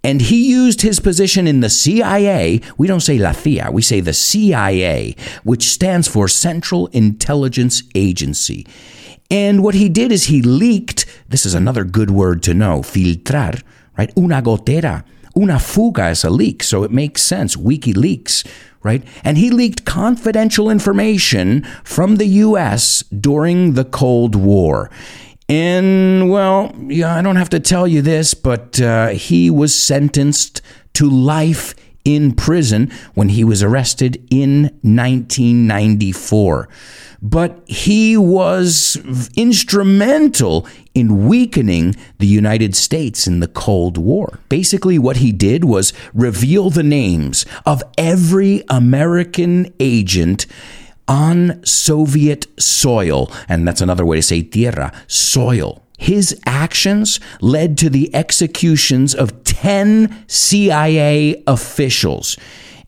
And 0.05 0.23
he 0.23 0.49
used 0.49 0.83
his 0.83 1.01
position 1.01 1.47
in 1.47 1.61
the 1.61 1.69
CIA. 1.69 2.61
We 2.77 2.87
don't 2.87 3.01
say 3.01 3.19
La 3.19 3.33
CIA, 3.33 3.71
we 3.71 3.83
say 3.83 4.01
the 4.01 4.13
CIA, 4.13 5.17
which 5.43 5.65
stands 5.65 6.07
for 6.07 6.29
Central 6.29 6.87
Intelligence 6.89 7.83
Agency. 7.95 8.67
And 9.31 9.63
what 9.63 9.75
he 9.75 9.89
did 9.89 10.11
is 10.13 10.25
he 10.25 10.41
leaked, 10.41 11.05
this 11.29 11.45
is 11.45 11.55
another 11.55 11.85
good 11.85 12.11
word 12.11 12.43
to 12.45 12.55
know, 12.55 12.81
filtrar, 12.81 13.63
right? 13.97 14.11
Una 14.17 14.41
gotera. 14.41 15.05
Una 15.37 15.59
fuga 15.59 16.11
is 16.11 16.25
a 16.25 16.31
leak, 16.31 16.63
so 16.63 16.83
it 16.83 16.91
makes 16.91 17.23
sense. 17.23 17.55
WikiLeaks, 17.55 18.47
right? 18.83 19.03
And 19.25 19.39
he 19.39 19.51
leaked 19.51 19.85
confidential 19.85 20.71
information 20.71 21.67
from 21.85 22.17
the 22.17 22.27
US 22.27 23.03
during 23.05 23.75
the 23.75 23.85
Cold 23.85 24.35
War. 24.35 24.91
And, 25.49 26.31
well, 26.31 26.75
yeah, 26.89 27.15
I 27.15 27.23
don't 27.23 27.37
have 27.37 27.49
to 27.51 27.61
tell 27.61 27.89
you 27.89 28.03
this, 28.03 28.35
but 28.35 28.81
uh, 28.81 29.09
he 29.09 29.51
was 29.51 29.75
sentenced 29.75 30.61
to 30.95 31.09
life 31.09 31.75
in 32.05 32.33
prison 32.33 32.91
when 33.15 33.31
he 33.31 33.45
was 33.45 33.63
arrested 33.63 34.17
in 34.31 34.63
1994 34.83 36.69
but 37.21 37.63
he 37.67 38.17
was 38.17 38.97
instrumental 39.37 40.67
in 40.95 41.29
weakening 41.29 41.97
the 42.19 42.27
United 42.27 42.75
States 42.77 43.27
in 43.27 43.41
the 43.41 43.49
Cold 43.49 43.99
War. 43.99 44.41
Basically, 44.49 44.99
what 44.99 45.19
he 45.19 45.33
did 45.33 45.65
was 45.65 45.93
reveal 46.15 46.71
the 46.71 46.83
names 46.83 47.45
of 47.67 47.83
every 47.97 48.63
American 48.69 49.73
agent 49.81 50.47
on 51.07 51.65
Soviet 51.65 52.47
soil, 52.61 53.31
and 53.49 53.67
that's 53.67 53.81
another 53.81 54.05
way 54.05 54.17
to 54.17 54.23
say 54.23 54.43
tierra, 54.43 54.93
soil. 55.07 55.83
His 55.97 56.39
actions 56.47 57.19
led 57.41 57.77
to 57.79 57.91
the 57.91 58.15
executions 58.15 59.15
of 59.15 59.43
10 59.43 60.25
CIA 60.29 61.43
officials. 61.47 62.37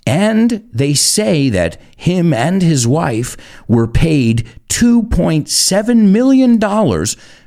And 0.06 0.68
they 0.72 0.94
say 0.94 1.48
that 1.50 1.80
him 1.96 2.32
and 2.32 2.62
his 2.62 2.86
wife 2.86 3.36
were 3.68 3.86
paid 3.86 4.48
$2.7 4.68 6.10
million 6.10 6.58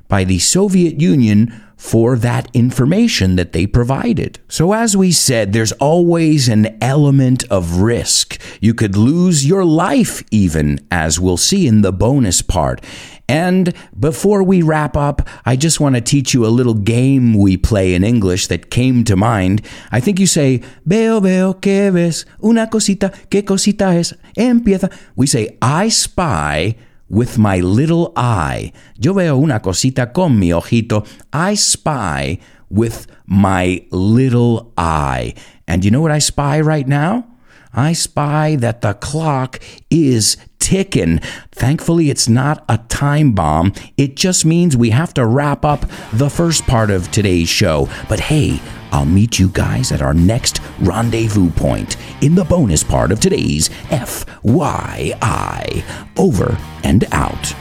by 0.07 0.23
the 0.23 0.39
Soviet 0.39 1.01
Union 1.01 1.63
for 1.83 2.15
that 2.15 2.49
information 2.53 3.35
that 3.35 3.51
they 3.51 3.67
provided. 3.67 4.39
So, 4.47 4.71
as 4.71 4.95
we 4.95 5.11
said, 5.11 5.51
there's 5.51 5.73
always 5.73 6.47
an 6.47 6.77
element 6.81 7.43
of 7.49 7.81
risk. 7.81 8.39
You 8.61 8.73
could 8.73 8.95
lose 8.95 9.45
your 9.45 9.65
life, 9.65 10.23
even, 10.31 10.79
as 10.89 11.19
we'll 11.19 11.35
see 11.35 11.67
in 11.67 11.81
the 11.81 11.91
bonus 11.91 12.41
part. 12.41 12.81
And 13.27 13.73
before 13.97 14.43
we 14.43 14.61
wrap 14.61 14.97
up, 14.97 15.27
I 15.45 15.55
just 15.55 15.79
want 15.79 15.95
to 15.95 16.01
teach 16.01 16.33
you 16.33 16.45
a 16.45 16.47
little 16.47 16.73
game 16.73 17.33
we 17.33 17.57
play 17.57 17.93
in 17.93 18.03
English 18.03 18.47
that 18.47 18.69
came 18.69 19.03
to 19.05 19.15
mind. 19.15 19.61
I 19.91 19.99
think 19.99 20.19
you 20.19 20.27
say, 20.27 20.61
Veo, 20.85 21.19
veo, 21.19 21.53
que 21.53 21.91
ves, 21.91 22.25
una 22.43 22.67
cosita, 22.67 23.11
que 23.29 23.43
cosita 23.43 23.95
es, 23.95 24.13
empieza. 24.35 24.91
We 25.15 25.27
say, 25.27 25.57
I 25.61 25.89
spy 25.89 26.75
with 27.09 27.37
my 27.37 27.59
little 27.59 28.11
eye. 28.15 28.73
Yo 28.97 29.13
veo 29.13 29.37
una 29.37 29.59
cosita 29.59 30.11
con 30.13 30.37
mi 30.37 30.49
ojito. 30.49 31.07
I 31.31 31.55
spy 31.55 32.39
with 32.69 33.07
my 33.25 33.85
little 33.91 34.73
eye. 34.77 35.33
And 35.67 35.85
you 35.85 35.91
know 35.91 36.01
what 36.01 36.11
I 36.11 36.19
spy 36.19 36.59
right 36.59 36.87
now? 36.87 37.32
I 37.73 37.93
spy 37.93 38.55
that 38.57 38.81
the 38.81 38.93
clock 38.93 39.59
is 39.89 40.37
ticking. 40.59 41.19
Thankfully, 41.51 42.09
it's 42.09 42.29
not 42.29 42.63
a 42.69 42.77
time 42.89 43.33
bomb. 43.33 43.73
It 43.97 44.15
just 44.15 44.45
means 44.45 44.77
we 44.77 44.91
have 44.91 45.13
to 45.15 45.25
wrap 45.25 45.65
up 45.65 45.85
the 46.13 46.29
first 46.29 46.65
part 46.65 46.89
of 46.89 47.11
today's 47.11 47.49
show. 47.49 47.89
But 48.07 48.21
hey, 48.21 48.61
I'll 48.91 49.05
meet 49.05 49.39
you 49.39 49.49
guys 49.49 49.91
at 49.91 50.01
our 50.01 50.13
next 50.13 50.61
rendezvous 50.79 51.49
point 51.49 51.97
in 52.21 52.35
the 52.35 52.45
bonus 52.45 52.83
part 52.83 53.11
of 53.11 53.19
today's 53.19 53.69
FYI. 53.89 55.83
Over 56.17 56.57
and 56.83 57.05
out. 57.11 57.55